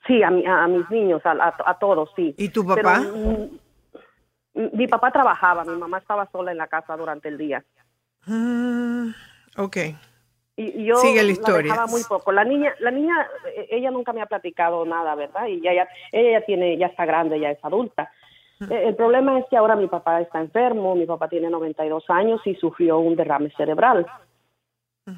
[0.06, 2.36] Sí, a, a, mis niños, a, todos, sí.
[2.38, 3.00] ¿Y tu papá?
[3.00, 3.58] Mm,
[4.74, 7.64] mi papá trabajaba, mi mamá estaba sola en la casa durante el día.
[8.26, 9.10] Mm,
[9.58, 9.78] ok.
[10.56, 11.72] Y yo Sigue la historia.
[11.72, 12.32] dejaba muy poco.
[12.32, 15.48] La niña, la niña, eh, ella nunca me ha platicado nada, ¿verdad?
[15.48, 18.12] Y ya, ya ella ya tiene, ya está grande, ya es adulta.
[18.70, 22.42] Eh, El problema es que ahora mi papá está enfermo, mi papá tiene 92 años
[22.46, 24.06] y sufrió un derrame cerebral.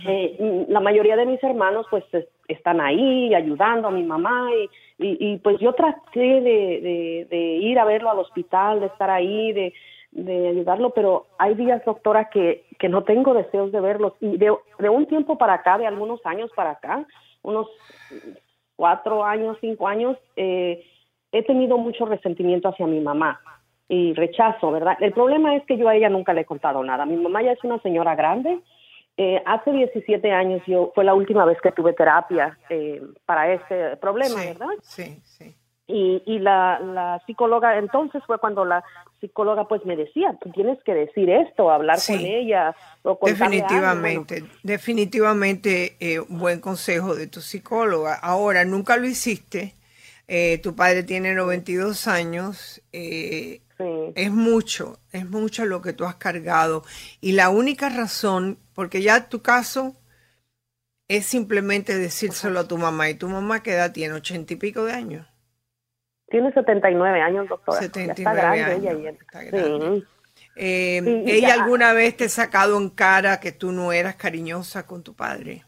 [0.08, 2.04] Eh, la mayoría de mis hermanos pues
[2.48, 4.50] están ahí ayudando a mi mamá
[4.98, 9.54] y, y, pues yo traté de, de, ir a verlo al hospital, de estar ahí,
[9.54, 9.74] de,
[10.16, 14.14] de ayudarlo, pero hay días, doctora, que, que no tengo deseos de verlos.
[14.22, 17.06] Y de, de, un tiempo para acá, de algunos años para acá,
[17.44, 17.68] unos
[18.78, 20.84] cuatro años, cinco años, eh,
[21.34, 23.42] he tenido mucho resentimiento hacia mi mamá
[23.90, 24.98] y rechazo, ¿verdad?
[25.02, 27.06] El problema es que yo a ella nunca le he contado nada.
[27.06, 28.60] Mi mamá ya es una señora grande.
[29.18, 33.98] Eh, hace 17 años yo fue la última vez que tuve terapia eh, para este
[33.98, 34.68] problema, ¿verdad?
[34.82, 35.56] Sí, sí.
[35.88, 38.84] Y, y la, la, psicóloga, entonces fue cuando la
[39.22, 42.76] psicóloga pues me decía, tú tienes que decir esto, hablar con ella.
[43.04, 48.16] O definitivamente, definitivamente eh, buen consejo de tu psicóloga.
[48.16, 49.76] Ahora, nunca lo hiciste,
[50.28, 53.62] eh, tu padre tiene 92 años, eh,
[54.16, 56.84] es mucho, es mucho lo que tú has cargado.
[57.22, 59.96] Y la única razón, porque ya tu caso
[61.08, 64.84] es simplemente decírselo a tu mamá, y tu mamá qué edad tiene, ochenta y pico
[64.86, 65.28] de años.
[66.28, 67.80] Tiene 79 años, doctora.
[67.80, 69.10] 79 está grande años, ella.
[69.12, 70.04] Está grande.
[70.56, 75.04] Eh, ¿Ella alguna vez te ha sacado en cara que tú no eras cariñosa con
[75.04, 75.64] tu padre?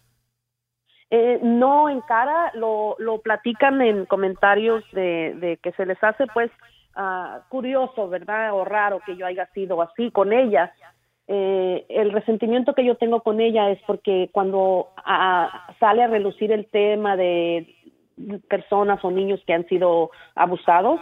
[1.10, 6.26] Eh, no, en cara lo, lo platican en comentarios de, de que se les hace
[6.34, 6.52] pues
[6.98, 8.54] uh, curioso, ¿verdad?
[8.54, 10.74] O raro que yo haya sido así con ella.
[11.30, 16.52] Eh, el resentimiento que yo tengo con ella es porque cuando uh, sale a relucir
[16.52, 17.74] el tema de
[18.48, 21.00] personas o niños que han sido abusados,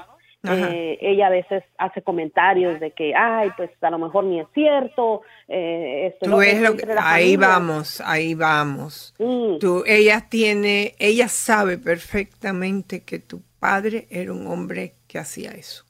[0.48, 4.48] Eh, ella a veces hace comentarios de que, ay, pues a lo mejor ni es
[4.54, 5.22] cierto.
[5.48, 9.14] Eh, esto Tú ves lo que, ahí vamos, ahí vamos.
[9.18, 9.58] Mm.
[9.60, 15.86] Tú, ella tiene, ella sabe perfectamente que tu padre era un hombre que hacía eso.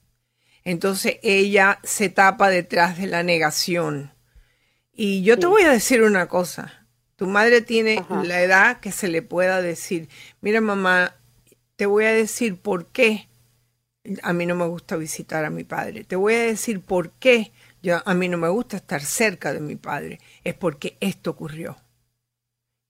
[0.64, 4.12] Entonces ella se tapa detrás de la negación.
[4.94, 6.85] Y yo te voy a decir una cosa.
[7.16, 10.10] Tu madre tiene la edad que se le pueda decir,
[10.42, 11.16] mira mamá,
[11.76, 13.30] te voy a decir por qué
[14.22, 16.04] a mí no me gusta visitar a mi padre.
[16.04, 17.52] Te voy a decir por qué
[17.82, 20.20] yo, a mí no me gusta estar cerca de mi padre.
[20.44, 21.78] Es porque esto ocurrió.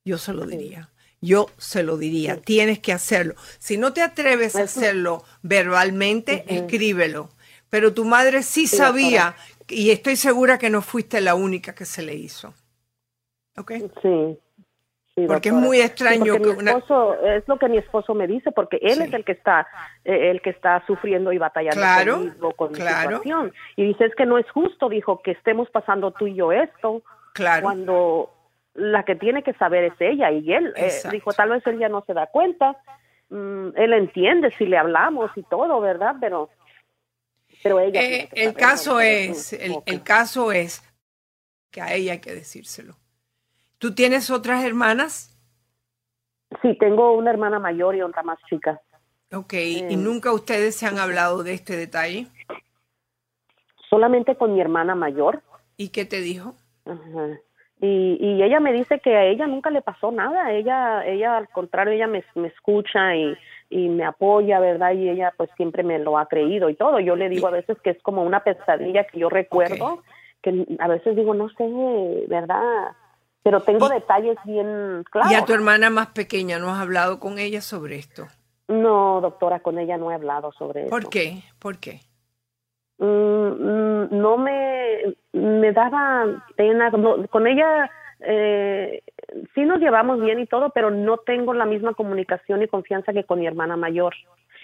[0.05, 0.89] Yo se lo diría.
[1.21, 2.41] Yo se lo diría.
[2.41, 3.35] Tienes que hacerlo.
[3.59, 7.29] Si no te atreves a hacerlo verbalmente, escríbelo.
[7.69, 9.35] Pero tu madre sí sabía
[9.67, 12.53] y estoy segura que no fuiste la única que se le hizo.
[13.57, 13.71] ¿Ok?
[14.01, 14.39] Sí.
[15.15, 18.27] Sí, Porque es muy extraño que mi una- esposo, es lo que mi esposo me
[18.27, 19.65] dice, porque él es el que está,
[20.03, 23.09] eh, el que está sufriendo y batallando Claro, conmigo, con mi claro.
[23.19, 23.53] situación.
[23.77, 27.01] Y dice, es que no es justo, dijo, que estemos pasando tú y yo esto,
[27.33, 27.61] Claro.
[27.63, 28.29] cuando
[28.73, 30.73] la que tiene que saber es ella y él.
[30.75, 32.75] eh, dijo, tal vez él ya no se da cuenta,
[33.29, 36.15] mm, él entiende si le hablamos y todo, ¿verdad?
[36.19, 36.49] Pero,
[37.63, 38.01] pero ella...
[38.01, 38.99] Eh, el saber, caso ¿no?
[38.99, 40.83] es, el caso es
[41.71, 42.95] que a ella hay que decírselo.
[43.77, 45.37] ¿Tú tienes otras hermanas?
[46.61, 48.81] Sí, tengo una hermana mayor y otra más chica.
[49.33, 52.27] Ok, ¿y nunca ustedes se han hablado de este detalle?
[53.89, 55.41] Solamente con mi hermana mayor.
[55.77, 56.55] ¿Y qué te dijo?
[56.85, 57.39] Ajá.
[57.81, 61.49] Y, y ella me dice que a ella nunca le pasó nada, ella, ella al
[61.49, 63.35] contrario, ella me, me escucha y,
[63.69, 64.93] y me apoya, ¿verdad?
[64.93, 66.99] Y ella pues siempre me lo ha creído y todo.
[66.99, 70.03] Yo le digo a veces que es como una pesadilla que yo recuerdo,
[70.41, 72.95] que a veces digo, no sé, ¿verdad?
[73.45, 75.31] Pero tengo detalles bien claros.
[75.31, 78.25] ¿Y a tu hermana más pequeña no has hablado con ella sobre esto?
[78.67, 80.89] No, doctora, con ella no he hablado sobre eso.
[80.89, 81.43] ¿Por qué?
[81.59, 81.99] ¿Por qué?
[82.97, 86.25] Mm, mm, no me, me daba
[86.55, 86.89] pena.
[86.89, 87.91] no- con ella
[88.21, 89.03] eh,
[89.53, 93.25] sí nos llevamos bien y todo, pero no tengo la misma comunicación y confianza que
[93.25, 94.15] con mi hermana mayor.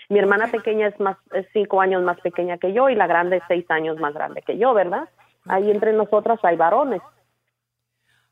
[0.09, 3.38] Mi hermana pequeña es más es cinco años más pequeña que yo y la grande
[3.38, 5.07] es seis años más grande que yo, ¿verdad?
[5.47, 7.01] Ahí entre nosotras hay varones.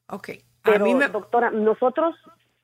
[0.10, 0.30] Ok.
[0.64, 2.16] Pero, mí me- doctora, nosotros,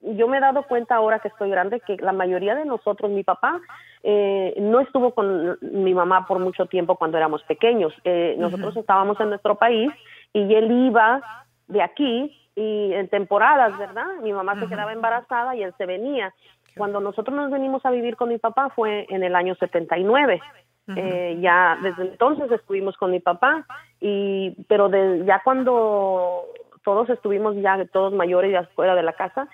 [0.02, 3.24] yo me he dado cuenta ahora que estoy grande que la mayoría de nosotros, mi
[3.24, 3.62] papá,
[4.04, 7.94] eh, no estuvo con mi mamá por mucho tiempo cuando éramos pequeños.
[8.04, 9.92] Eh, nosotros estábamos en nuestro país
[10.34, 11.22] y él iba
[11.68, 14.06] de aquí y en temporadas, ¿verdad?
[14.22, 16.34] Mi mamá se quedaba embarazada y él se venía.
[16.78, 20.42] Cuando nosotros nos venimos a vivir con mi papá fue en el año 79.
[20.96, 23.66] Eh, ya desde entonces estuvimos con mi papá
[24.00, 26.44] y pero de, ya cuando
[26.86, 29.50] todos estuvimos ya todos mayores ya fuera de la casa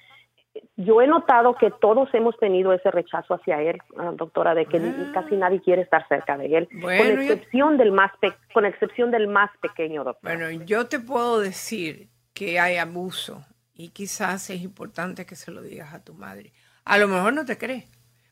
[0.76, 4.80] yo he notado que todos hemos tenido ese rechazo hacia él ah, doctora de que
[5.14, 8.66] casi nadie quiere estar cerca de él Bueno, con yo- excepción del más pe- con
[8.66, 14.50] excepción del más pequeño doctora Bueno, yo te puedo decir que hay abuso y quizás
[14.50, 16.52] es importante que se lo digas a tu madre.
[16.86, 17.88] A lo mejor no te cree,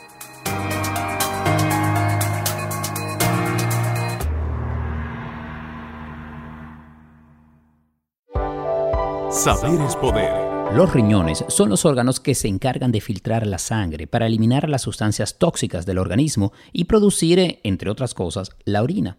[9.42, 10.72] Saber es poder.
[10.72, 14.82] Los riñones son los órganos que se encargan de filtrar la sangre para eliminar las
[14.82, 19.16] sustancias tóxicas del organismo y producir, eh, entre otras cosas, la orina.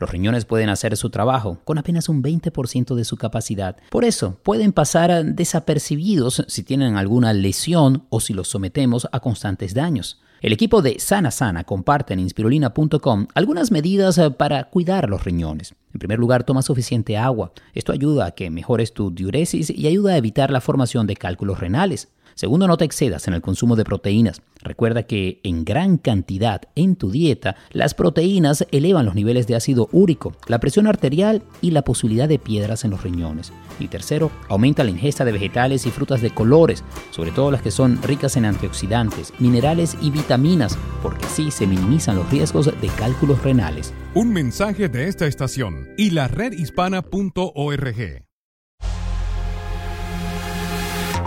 [0.00, 3.76] Los riñones pueden hacer su trabajo con apenas un 20% de su capacidad.
[3.90, 9.20] Por eso, pueden pasar eh, desapercibidos si tienen alguna lesión o si los sometemos a
[9.20, 10.22] constantes daños.
[10.46, 15.74] El equipo de Sana Sana comparte en inspirulina.com algunas medidas eh, para cuidar los riñones.
[15.92, 17.50] En primer lugar, toma suficiente agua.
[17.74, 21.58] Esto ayuda a que mejores tu diuresis y ayuda a evitar la formación de cálculos
[21.58, 22.12] renales.
[22.36, 24.42] Segundo, no te excedas en el consumo de proteínas.
[24.60, 29.88] Recuerda que en gran cantidad en tu dieta, las proteínas elevan los niveles de ácido
[29.90, 33.54] úrico, la presión arterial y la posibilidad de piedras en los riñones.
[33.80, 37.70] Y tercero, aumenta la ingesta de vegetales y frutas de colores, sobre todo las que
[37.70, 43.42] son ricas en antioxidantes, minerales y vitaminas, porque así se minimizan los riesgos de cálculos
[43.42, 43.94] renales.
[44.12, 48.25] Un mensaje de esta estación y la redhispana.org.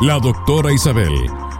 [0.01, 1.11] La doctora Isabel.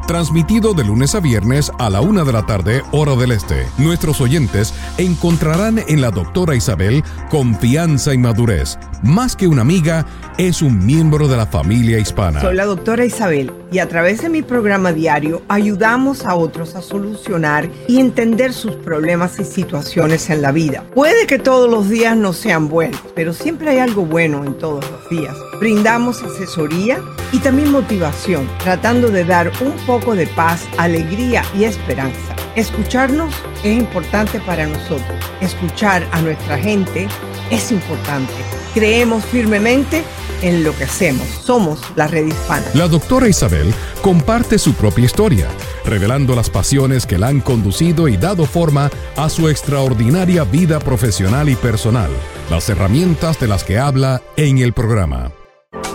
[0.08, 3.68] Transmitido de lunes a viernes a la una de la tarde, hora del este.
[3.78, 8.80] Nuestros oyentes encontrarán en la doctora Isabel confianza y madurez.
[9.04, 10.06] Más que una amiga,
[10.38, 12.42] es un miembro de la familia hispana.
[12.42, 16.82] Soy la doctora Isabel y a través de mi programa diario ayudamos a otros a
[16.82, 20.84] solucionar y entender sus problemas y situaciones en la vida.
[20.94, 24.84] Puede que todos los días no sean buenos, pero siempre hay algo bueno en todos
[24.90, 25.36] los días.
[25.60, 27.00] Brindamos asesoría
[27.32, 32.39] y también motivación, tratando de dar un poco de paz, alegría y esperanza.
[32.56, 33.34] Escucharnos
[33.64, 35.20] es importante para nosotros.
[35.42, 37.08] Escuchar a nuestra gente
[37.52, 38.34] es importante.
[38.74, 40.04] Creemos firmemente
[40.42, 41.28] en lo que hacemos.
[41.44, 42.66] Somos la red hispana.
[42.74, 45.48] La doctora Isabel comparte su propia historia,
[45.86, 51.50] revelando las pasiones que la han conducido y dado forma a su extraordinaria vida profesional
[51.50, 52.10] y personal,
[52.50, 55.32] las herramientas de las que habla en el programa.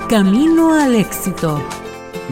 [0.09, 1.63] Camino al éxito.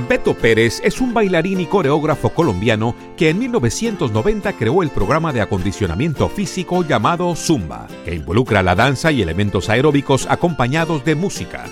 [0.09, 5.43] Beto Pérez es un bailarín y coreógrafo colombiano que en 1990 creó el programa de
[5.43, 11.67] acondicionamiento físico llamado Zumba, que involucra la danza y elementos aeróbicos acompañados de música.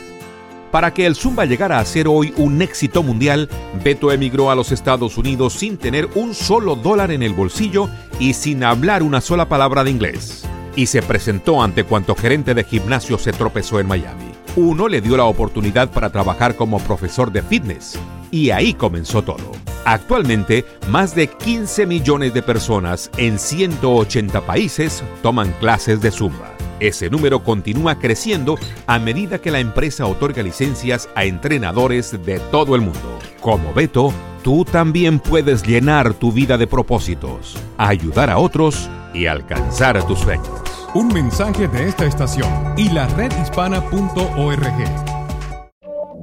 [0.70, 3.48] Para que el Zumba llegara a ser hoy un éxito mundial,
[3.82, 8.34] Beto emigró a los Estados Unidos sin tener un solo dólar en el bolsillo y
[8.34, 10.44] sin hablar una sola palabra de inglés.
[10.76, 14.29] Y se presentó ante cuanto gerente de gimnasio se tropezó en Miami.
[14.56, 17.98] Uno le dio la oportunidad para trabajar como profesor de fitness.
[18.32, 19.52] Y ahí comenzó todo.
[19.84, 26.52] Actualmente, más de 15 millones de personas en 180 países toman clases de Zumba.
[26.80, 32.74] Ese número continúa creciendo a medida que la empresa otorga licencias a entrenadores de todo
[32.74, 33.18] el mundo.
[33.40, 40.02] Como Beto, tú también puedes llenar tu vida de propósitos, ayudar a otros y alcanzar
[40.06, 40.69] tus sueños.
[40.92, 44.64] Un mensaje de esta estación y la redhispana.org.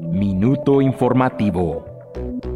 [0.02, 1.86] Minuto informativo.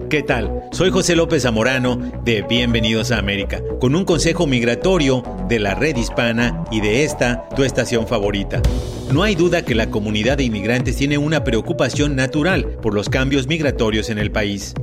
[0.10, 0.64] ¿Qué tal?
[0.74, 1.96] Soy José López Zamorano
[2.26, 7.48] de Bienvenidos a América, con un consejo migratorio de la red hispana y de esta,
[7.56, 8.62] tu estación favorita.
[9.14, 13.48] No hay duda que la comunidad de inmigrantes tiene una preocupación natural por los cambios
[13.48, 14.74] migratorios en el país.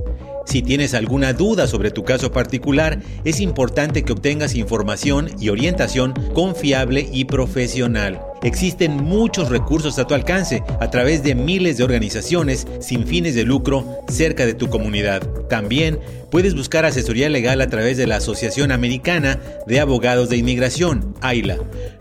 [0.48, 6.14] Si tienes alguna duda sobre tu caso particular, es importante que obtengas información y orientación
[6.32, 8.18] confiable y profesional.
[8.42, 13.44] Existen muchos recursos a tu alcance a través de miles de organizaciones sin fines de
[13.44, 15.22] lucro cerca de tu comunidad.
[15.48, 15.98] También
[16.30, 21.56] puedes buscar asesoría legal a través de la Asociación Americana de Abogados de Inmigración, AILA.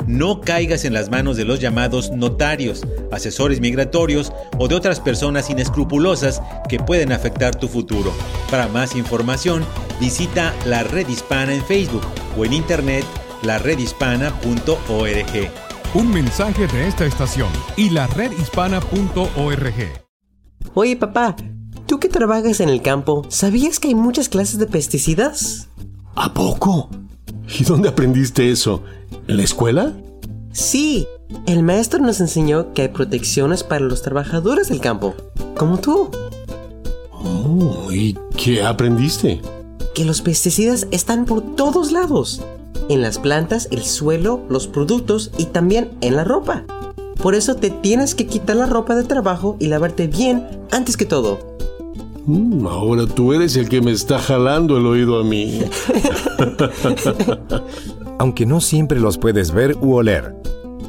[0.06, 5.50] No caigas en las manos de los llamados notarios, asesores migratorios o de otras personas
[5.50, 8.14] inescrupulosas que pueden afectar tu futuro.
[8.52, 9.66] Para más información,
[10.00, 12.04] visita la Red Hispana en Facebook
[12.38, 13.04] o en internet
[13.44, 15.67] laredhispana.org.
[15.94, 19.74] Un mensaje de esta estación y la redhispana.org.
[20.74, 21.36] Oye papá,
[21.86, 25.70] tú que trabajas en el campo, ¿sabías que hay muchas clases de pesticidas?
[26.16, 26.90] ¿A poco?
[27.58, 28.84] ¿Y dónde aprendiste eso?
[29.28, 29.94] ¿En la escuela?
[30.52, 31.08] Sí,
[31.46, 35.16] el maestro nos enseñó que hay protecciones para los trabajadores del campo,
[35.56, 36.10] como tú.
[37.12, 39.42] Oh, ¿y qué aprendiste?
[39.96, 42.42] Que los pesticidas están por todos lados.
[42.90, 46.64] En las plantas, el suelo, los productos y también en la ropa.
[47.22, 51.06] Por eso te tienes que quitar la ropa de trabajo y lavarte bien antes que
[51.06, 51.58] todo.
[52.26, 55.62] Mm, ahora tú eres el que me está jalando el oído a mí.
[58.20, 60.36] Aunque no siempre los puedes ver u oler,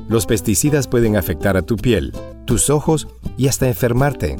[0.08, 2.12] los pesticidas pueden afectar a tu piel,
[2.44, 4.36] tus ojos y hasta enfermarte.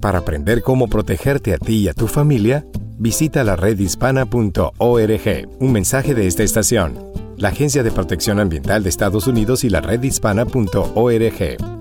[0.00, 2.66] Para aprender cómo protegerte a ti y a tu familia,
[2.98, 5.48] visita la redhispana.org.
[5.60, 6.98] Un mensaje de esta estación,
[7.36, 11.73] la Agencia de Protección Ambiental de Estados Unidos y la redhispana.org.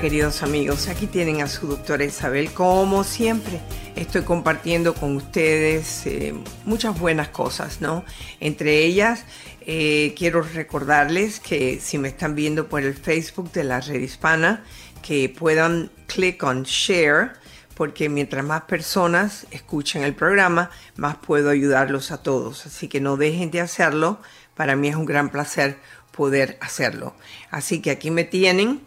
[0.00, 3.60] queridos amigos, aquí tienen a su doctora Isabel como siempre
[3.96, 6.32] estoy compartiendo con ustedes eh,
[6.64, 8.02] muchas buenas cosas, ¿no?
[8.40, 9.24] Entre ellas,
[9.60, 14.64] eh, quiero recordarles que si me están viendo por el Facebook de la Red Hispana,
[15.02, 17.32] que puedan click on share,
[17.74, 22.64] porque mientras más personas escuchen el programa, más puedo ayudarlos a todos.
[22.64, 24.18] Así que no dejen de hacerlo.
[24.54, 25.76] Para mí es un gran placer
[26.10, 27.14] poder hacerlo.
[27.50, 28.80] Así que aquí me tienen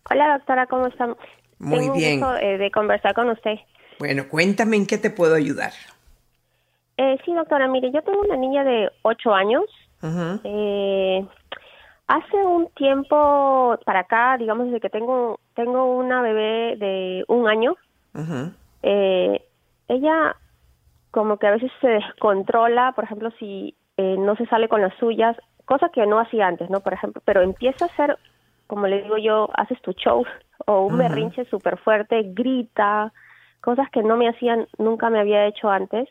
[0.09, 1.17] Hola doctora, ¿cómo están?
[1.59, 2.19] Muy Tengo un bien.
[2.21, 3.55] gusto, eh, de conversar con usted.
[3.99, 5.73] Bueno, cuéntame en qué te puedo ayudar.
[6.95, 9.65] Eh, sí, doctora, mire, yo tengo una niña de 8 años.
[10.45, 11.25] Eh,
[12.07, 17.75] hace un tiempo para acá, digamos desde que tengo tengo una bebé de un año,
[18.13, 18.51] Ujú.
[18.87, 19.43] Eh,
[19.87, 20.35] ella
[21.09, 24.93] como que a veces se descontrola, por ejemplo, si eh, no se sale con las
[24.97, 26.81] suyas, cosa que no hacía antes, ¿no?
[26.81, 28.19] Por ejemplo, pero empieza a hacer,
[28.67, 30.23] como le digo yo, haces tu show
[30.67, 30.97] o un Ujú.
[30.99, 33.11] berrinche súper fuerte, grita,
[33.61, 36.07] cosas que no me hacían, nunca me había hecho antes.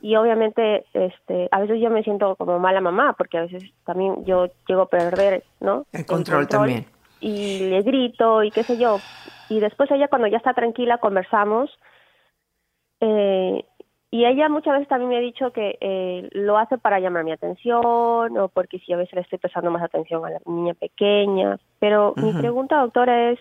[0.00, 4.24] Y obviamente, este, a veces yo me siento como mala mamá, porque a veces también
[4.24, 5.86] yo llego a perder, ¿no?
[5.92, 6.86] El control también.
[7.18, 9.02] Y le grito y qué sé yo.
[9.48, 11.70] Y después ella cuando ya está tranquila conversamos.
[13.00, 13.64] Eh,
[14.10, 17.32] y ella muchas veces también me ha dicho que eh, lo hace para llamar mi
[17.32, 21.58] atención o porque si a veces le estoy prestando más atención a la niña pequeña.
[21.80, 23.38] Pero mi pregunta, doctora, es,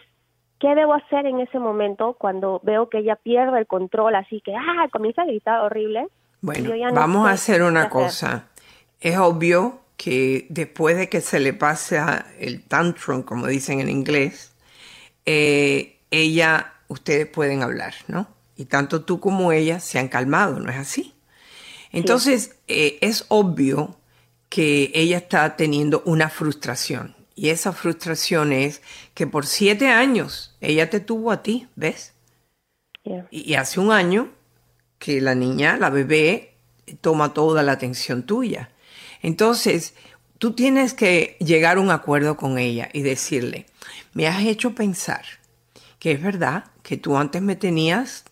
[0.59, 4.55] ¿qué debo hacer en ese momento cuando veo que ella pierde el control así que,
[4.55, 6.07] ah, comienza a gritar horrible?
[6.41, 7.91] Bueno, no vamos a hacer una hacer?
[7.91, 8.47] cosa.
[8.99, 13.89] Es obvio que después de que se le pase a el tantrum, como dicen en
[13.89, 14.55] inglés,
[15.25, 18.34] eh, ella, ustedes pueden hablar, ¿no?
[18.55, 21.13] Y tanto tú como ella se han calmado, ¿no es así?
[21.91, 23.97] Entonces, eh, es obvio
[24.49, 27.15] que ella está teniendo una frustración.
[27.35, 28.81] Y esa frustración es
[29.13, 32.13] que por siete años ella te tuvo a ti, ¿ves?
[33.03, 33.27] Yeah.
[33.29, 34.29] Y, y hace un año
[34.99, 36.55] que la niña, la bebé,
[37.01, 38.71] toma toda la atención tuya.
[39.21, 39.93] Entonces,
[40.37, 43.65] tú tienes que llegar a un acuerdo con ella y decirle,
[44.13, 45.23] me has hecho pensar
[45.99, 48.24] que es verdad que tú antes me tenías,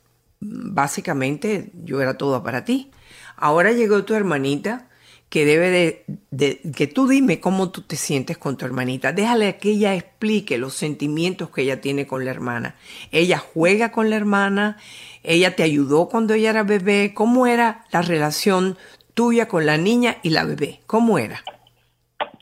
[0.46, 2.92] básicamente yo era todo para ti.
[3.36, 4.88] Ahora llegó tu hermanita
[5.30, 9.12] que debe de, de- que tú dime cómo tú te sientes con tu hermanita.
[9.12, 12.76] Déjale que ella explique los sentimientos que ella tiene con la hermana.
[13.12, 14.78] Ella juega con la hermana,
[15.24, 17.14] ella te ayudó cuando ella era bebé.
[17.16, 18.78] ¿Cómo era la relación
[19.16, 20.82] tuya con la niña y la bebé?
[20.86, 21.42] ¿Cómo era?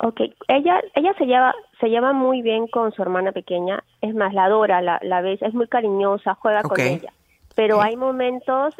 [0.04, 4.34] Ok, ella, ella se lleva, se lleva muy bien con su hermana pequeña, es más,
[4.34, 7.14] la adora, la, la ves, es muy cariñosa, juega con ella.
[7.56, 8.74] Pero hay momentos,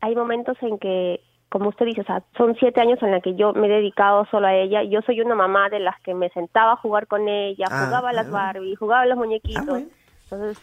[0.00, 3.34] hay momentos en que, como usted dice, o sea, son siete años en los que
[3.34, 4.82] yo me he dedicado solo a ella.
[4.82, 8.10] Yo soy una mamá de las que me sentaba a jugar con ella, Ah, jugaba
[8.10, 8.30] a las ah.
[8.30, 9.82] Barbie, jugaba a los muñequitos.
[10.30, 10.58] Entonces,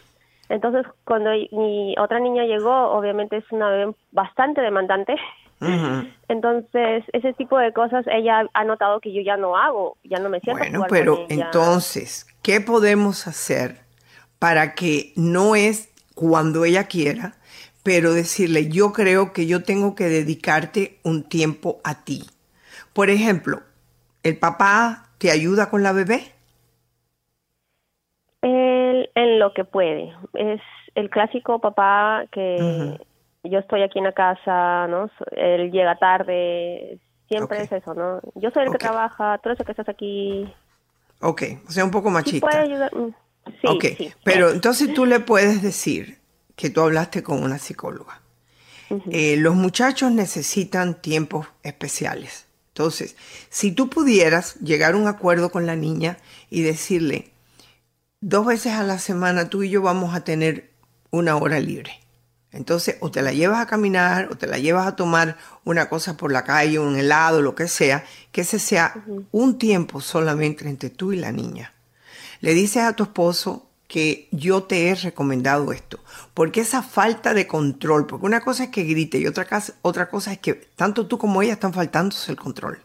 [0.48, 5.16] entonces cuando mi otra niña llegó, obviamente es una bebé bastante demandante.
[6.28, 10.28] Entonces, ese tipo de cosas ella ha notado que yo ya no hago, ya no
[10.28, 11.44] me siento Bueno, jugar pero con ella.
[11.46, 13.80] entonces, ¿qué podemos hacer
[14.38, 17.34] para que no es cuando ella quiera,
[17.86, 22.24] pero decirle, yo creo que yo tengo que dedicarte un tiempo a ti?
[22.92, 23.60] Por ejemplo,
[24.24, 26.32] ¿el papá te ayuda con la bebé?
[28.42, 30.12] Él en lo que puede.
[30.34, 30.60] Es
[30.96, 32.98] el clásico papá que
[33.44, 35.08] yo estoy aquí en la casa, ¿no?
[35.36, 38.20] Él llega tarde, siempre es eso, ¿no?
[38.34, 40.52] Yo soy el que trabaja, tú eres el que estás aquí.
[41.20, 42.46] Ok, o sea, un poco Sí machista.
[42.48, 42.92] puede ayudar.
[42.92, 43.14] mm,
[43.60, 44.12] Sí, ok, sí.
[44.24, 46.18] pero entonces tú le puedes decir
[46.56, 48.20] que tú hablaste con una psicóloga.
[49.10, 52.46] Eh, los muchachos necesitan tiempos especiales.
[52.68, 53.16] Entonces,
[53.50, 56.18] si tú pudieras llegar a un acuerdo con la niña
[56.50, 57.32] y decirle,
[58.20, 60.70] dos veces a la semana tú y yo vamos a tener
[61.10, 62.00] una hora libre.
[62.52, 66.16] Entonces, o te la llevas a caminar, o te la llevas a tomar una cosa
[66.16, 70.90] por la calle, un helado, lo que sea, que ese sea un tiempo solamente entre
[70.90, 71.74] tú y la niña.
[72.40, 76.00] Le dices a tu esposo que yo te he recomendado esto,
[76.34, 79.46] porque esa falta de control, porque una cosa es que grite y otra,
[79.82, 82.82] otra cosa es que tanto tú como ella están faltándose el control.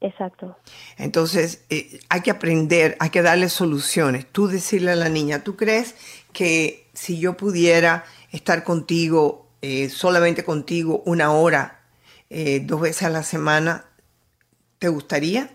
[0.00, 0.56] Exacto.
[0.98, 4.26] Entonces, eh, hay que aprender, hay que darle soluciones.
[4.30, 5.94] Tú decirle a la niña, ¿tú crees
[6.32, 11.82] que si yo pudiera estar contigo, eh, solamente contigo, una hora,
[12.30, 13.84] eh, dos veces a la semana,
[14.80, 15.50] ¿te gustaría?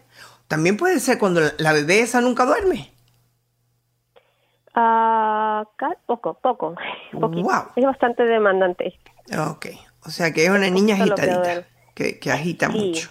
[0.48, 2.94] También puede ser cuando la- la bebé esa nunca duerme.
[4.78, 6.76] Ca- poco, poco.
[7.20, 7.48] poquito.
[7.48, 7.64] Wow.
[7.76, 8.98] Es bastante demandante.
[9.50, 9.68] Ok,
[10.06, 12.78] o sea que es una niña que agitadita, que, que agita Sí.
[12.78, 13.10] mucho.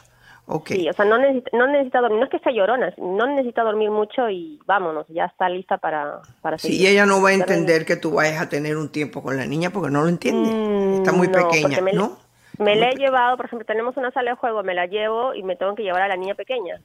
[0.69, 3.65] Sí, o sea, no necesita, no necesita dormir, no es que sea llorona, no necesita
[3.65, 6.83] dormir mucho y vámonos, ya está lista para, para Sí, seguir.
[6.83, 9.45] y ella no va a entender que tú vayas a tener un tiempo con la
[9.45, 10.51] niña porque no lo entiende.
[10.95, 12.17] Está muy Mm, no, pequeña, me, ¿no?
[12.59, 15.43] Me la he llevado, por ejemplo, tenemos una sala de juego, me la llevo y
[15.43, 16.81] me tengo que llevar a la niña pequeña.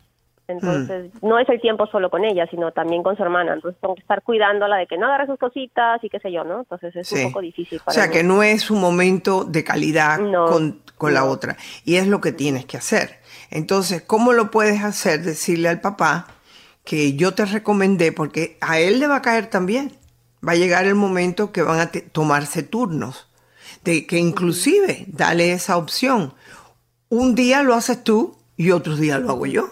[0.48, 1.28] Entonces, Mm.
[1.28, 3.54] no es el tiempo solo con ella, sino también con su hermana.
[3.54, 6.44] Entonces, tengo que estar cuidándola de que no agarre sus cositas y qué sé yo,
[6.44, 6.60] ¿no?
[6.60, 7.16] Entonces, es Sí.
[7.26, 8.14] un poco difícil O para sea, mí.
[8.14, 10.18] que no es un momento de calidad
[10.50, 11.56] con, con la otra.
[11.86, 13.20] Y es lo que tienes que hacer.
[13.50, 15.22] Entonces, ¿cómo lo puedes hacer?
[15.22, 16.28] Decirle al papá
[16.84, 19.94] que yo te recomendé, porque a él le va a caer también.
[20.46, 23.28] Va a llegar el momento que van a tomarse turnos.
[23.84, 26.34] De que inclusive, dale esa opción.
[27.10, 29.70] Un día lo haces tú y otros días lo hago yo.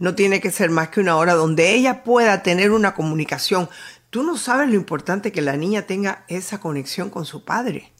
[0.00, 3.68] No tiene que ser más que una hora donde ella pueda tener una comunicación.
[4.10, 7.92] Tú no sabes lo importante que la niña tenga esa conexión con su padre.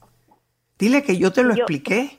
[0.79, 2.19] Dile que yo te lo Yo- expliqué.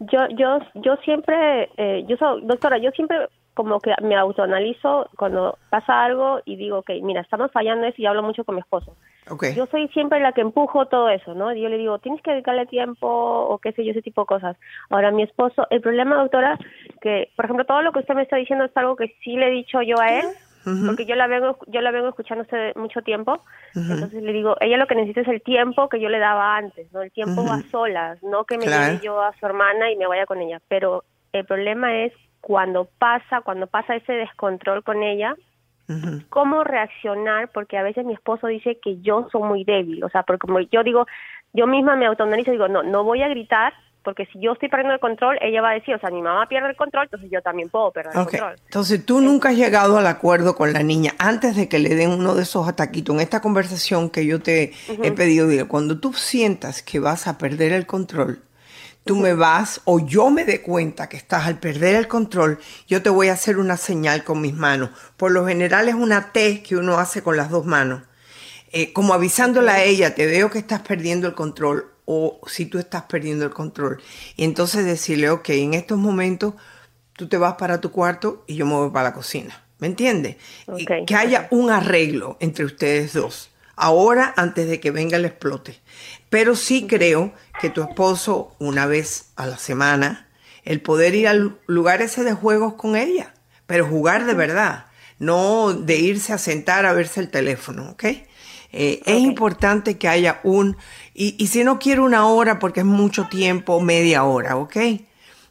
[0.00, 3.16] Yo, yo, yo siempre, eh, yo soy, doctora, yo siempre
[3.52, 8.06] como que me autoanalizo cuando pasa algo y digo, ok, mira, estamos fallando eso y
[8.06, 8.96] hablo mucho con mi esposo.
[9.28, 9.48] Ok.
[9.54, 11.52] Yo soy siempre la que empujo todo eso, ¿no?
[11.52, 14.56] Yo le digo, tienes que dedicarle tiempo o qué sé yo, ese tipo de cosas.
[14.88, 16.58] Ahora, mi esposo, el problema, doctora,
[17.00, 19.48] que, por ejemplo, todo lo que usted me está diciendo es algo que sí le
[19.48, 20.26] he dicho yo a él,
[20.86, 23.42] porque yo la vengo, yo la vengo escuchando hace mucho tiempo.
[23.74, 26.92] Entonces le digo, ella lo que necesita es el tiempo que yo le daba antes,
[26.92, 27.02] ¿no?
[27.02, 28.92] El tiempo a solas, no que me Claro.
[28.92, 30.60] lleve yo a su hermana y me vaya con ella.
[30.68, 35.34] Pero el problema es cuando pasa, cuando pasa ese descontrol con ella,
[36.28, 40.22] cómo reaccionar, porque a veces mi esposo dice que yo soy muy débil, o sea,
[40.22, 41.06] porque como yo digo,
[41.52, 43.72] yo misma me autoanalizo y digo, no, no voy a gritar,
[44.02, 46.46] porque si yo estoy perdiendo el control, ella va a decir, o sea, mi mamá
[46.48, 48.56] pierde el control, entonces yo también puedo perder el control.
[48.64, 52.10] Entonces tú nunca has llegado al acuerdo con la niña antes de que le den
[52.10, 53.14] uno de esos ataquitos.
[53.14, 54.72] En esta conversación que yo te
[55.02, 58.42] he pedido, dile, cuando tú sientas que vas a perder el control,
[59.04, 63.02] tú me vas o yo me dé cuenta que estás al perder el control, yo
[63.02, 64.90] te voy a hacer una señal con mis manos.
[65.16, 68.02] Por lo general es una T que uno hace con las dos manos.
[68.72, 72.80] Eh, como avisándole a ella, te veo que estás perdiendo el control o si tú
[72.80, 74.02] estás perdiendo el control.
[74.34, 76.54] Y entonces decirle, ok, en estos momentos
[77.12, 79.62] tú te vas para tu cuarto y yo me voy para la cocina.
[79.78, 80.34] ¿Me entiendes?
[81.06, 83.50] Que haya un arreglo entre ustedes dos.
[83.76, 85.78] Ahora, antes de que venga el explote.
[86.30, 90.28] Pero sí creo que tu esposo, una vez a la semana,
[90.64, 93.34] el poder ir al lugar ese de juegos con ella,
[93.66, 94.86] pero jugar de verdad,
[95.20, 98.04] no de irse a sentar a verse el teléfono, ¿ok?
[98.72, 100.76] Eh, Es importante que haya un,
[101.14, 104.76] y, y si no quiere una hora porque es mucho tiempo, media hora, ¿ok?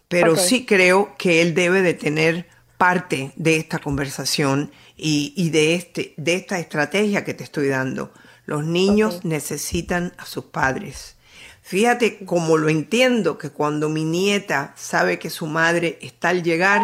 [0.08, 2.48] Pero sí creo que él debe de tener
[2.78, 8.12] parte de esta conversación y, y de, este, de esta estrategia que te estoy dando.
[8.46, 11.16] Los niños necesitan a sus padres.
[11.62, 16.82] Fíjate como lo entiendo, que cuando mi nieta sabe que su madre está al llegar,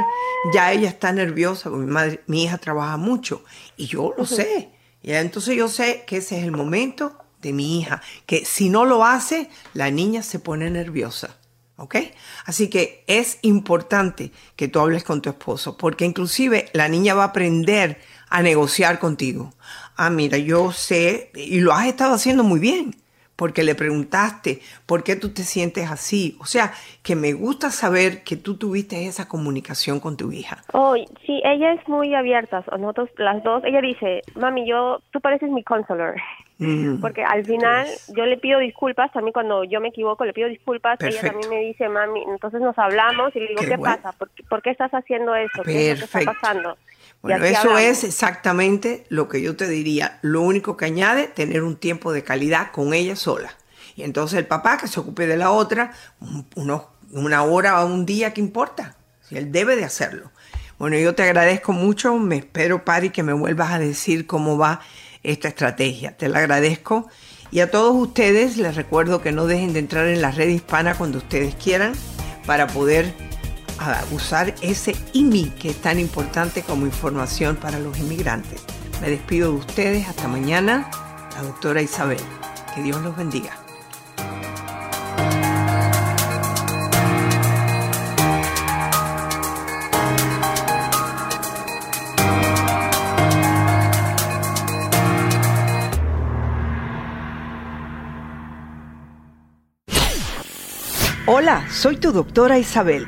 [0.53, 3.43] ya ella está nerviosa, porque mi, madre, mi hija trabaja mucho
[3.77, 4.69] y yo lo sé.
[5.05, 8.85] Ya, entonces yo sé que ese es el momento de mi hija, que si no
[8.85, 11.37] lo hace, la niña se pone nerviosa.
[11.77, 11.97] ¿Ok?
[12.45, 17.23] Así que es importante que tú hables con tu esposo, porque inclusive la niña va
[17.23, 19.53] a aprender a negociar contigo.
[19.95, 22.95] Ah, mira, yo sé, y lo has estado haciendo muy bien,
[23.35, 26.37] porque le preguntaste por qué tú te sientes así.
[26.39, 26.71] O sea,
[27.03, 30.63] que me gusta saber que tú tuviste esa comunicación con tu hija.
[30.73, 32.63] Oh, sí, ella es muy abierta.
[32.79, 36.15] Nosotros las dos, ella dice, mami, yo, tú pareces mi counselor.
[36.57, 37.01] Mm.
[37.01, 40.97] Porque al final yo le pido disculpas, también cuando yo me equivoco le pido disculpas,
[41.01, 41.31] ella Perfecto.
[41.41, 43.97] también me dice, mami, entonces nos hablamos y le digo, Qué ¿qué, bueno.
[43.97, 44.17] pasa?
[44.17, 45.63] ¿Por, qué- por qué estás haciendo eso?
[45.63, 46.77] ¿Qué es lo que está pasando?
[47.29, 47.81] Bueno, eso hablamos.
[47.81, 50.19] es exactamente lo que yo te diría.
[50.21, 53.53] Lo único que añade, tener un tiempo de calidad con ella sola.
[53.95, 55.91] Y entonces el papá que se ocupe de la otra,
[56.55, 58.95] unos- una hora o un día, ¿qué importa?
[59.27, 60.31] Si él debe de hacerlo.
[60.77, 62.15] Bueno, yo te agradezco mucho.
[62.17, 64.81] Me espero, Pari, que me vuelvas a decir cómo va
[65.23, 66.17] esta estrategia.
[66.17, 67.07] Te la agradezco.
[67.51, 70.95] Y a todos ustedes les recuerdo que no dejen de entrar en la red hispana
[70.95, 71.93] cuando ustedes quieran
[72.45, 73.13] para poder
[73.79, 78.61] a usar ese IMI que es tan importante como información para los inmigrantes.
[79.01, 80.07] Me despido de ustedes.
[80.07, 80.89] Hasta mañana.
[81.35, 82.21] La doctora Isabel.
[82.73, 83.51] Que Dios los bendiga.
[101.27, 103.07] Hola, soy tu doctora Isabel.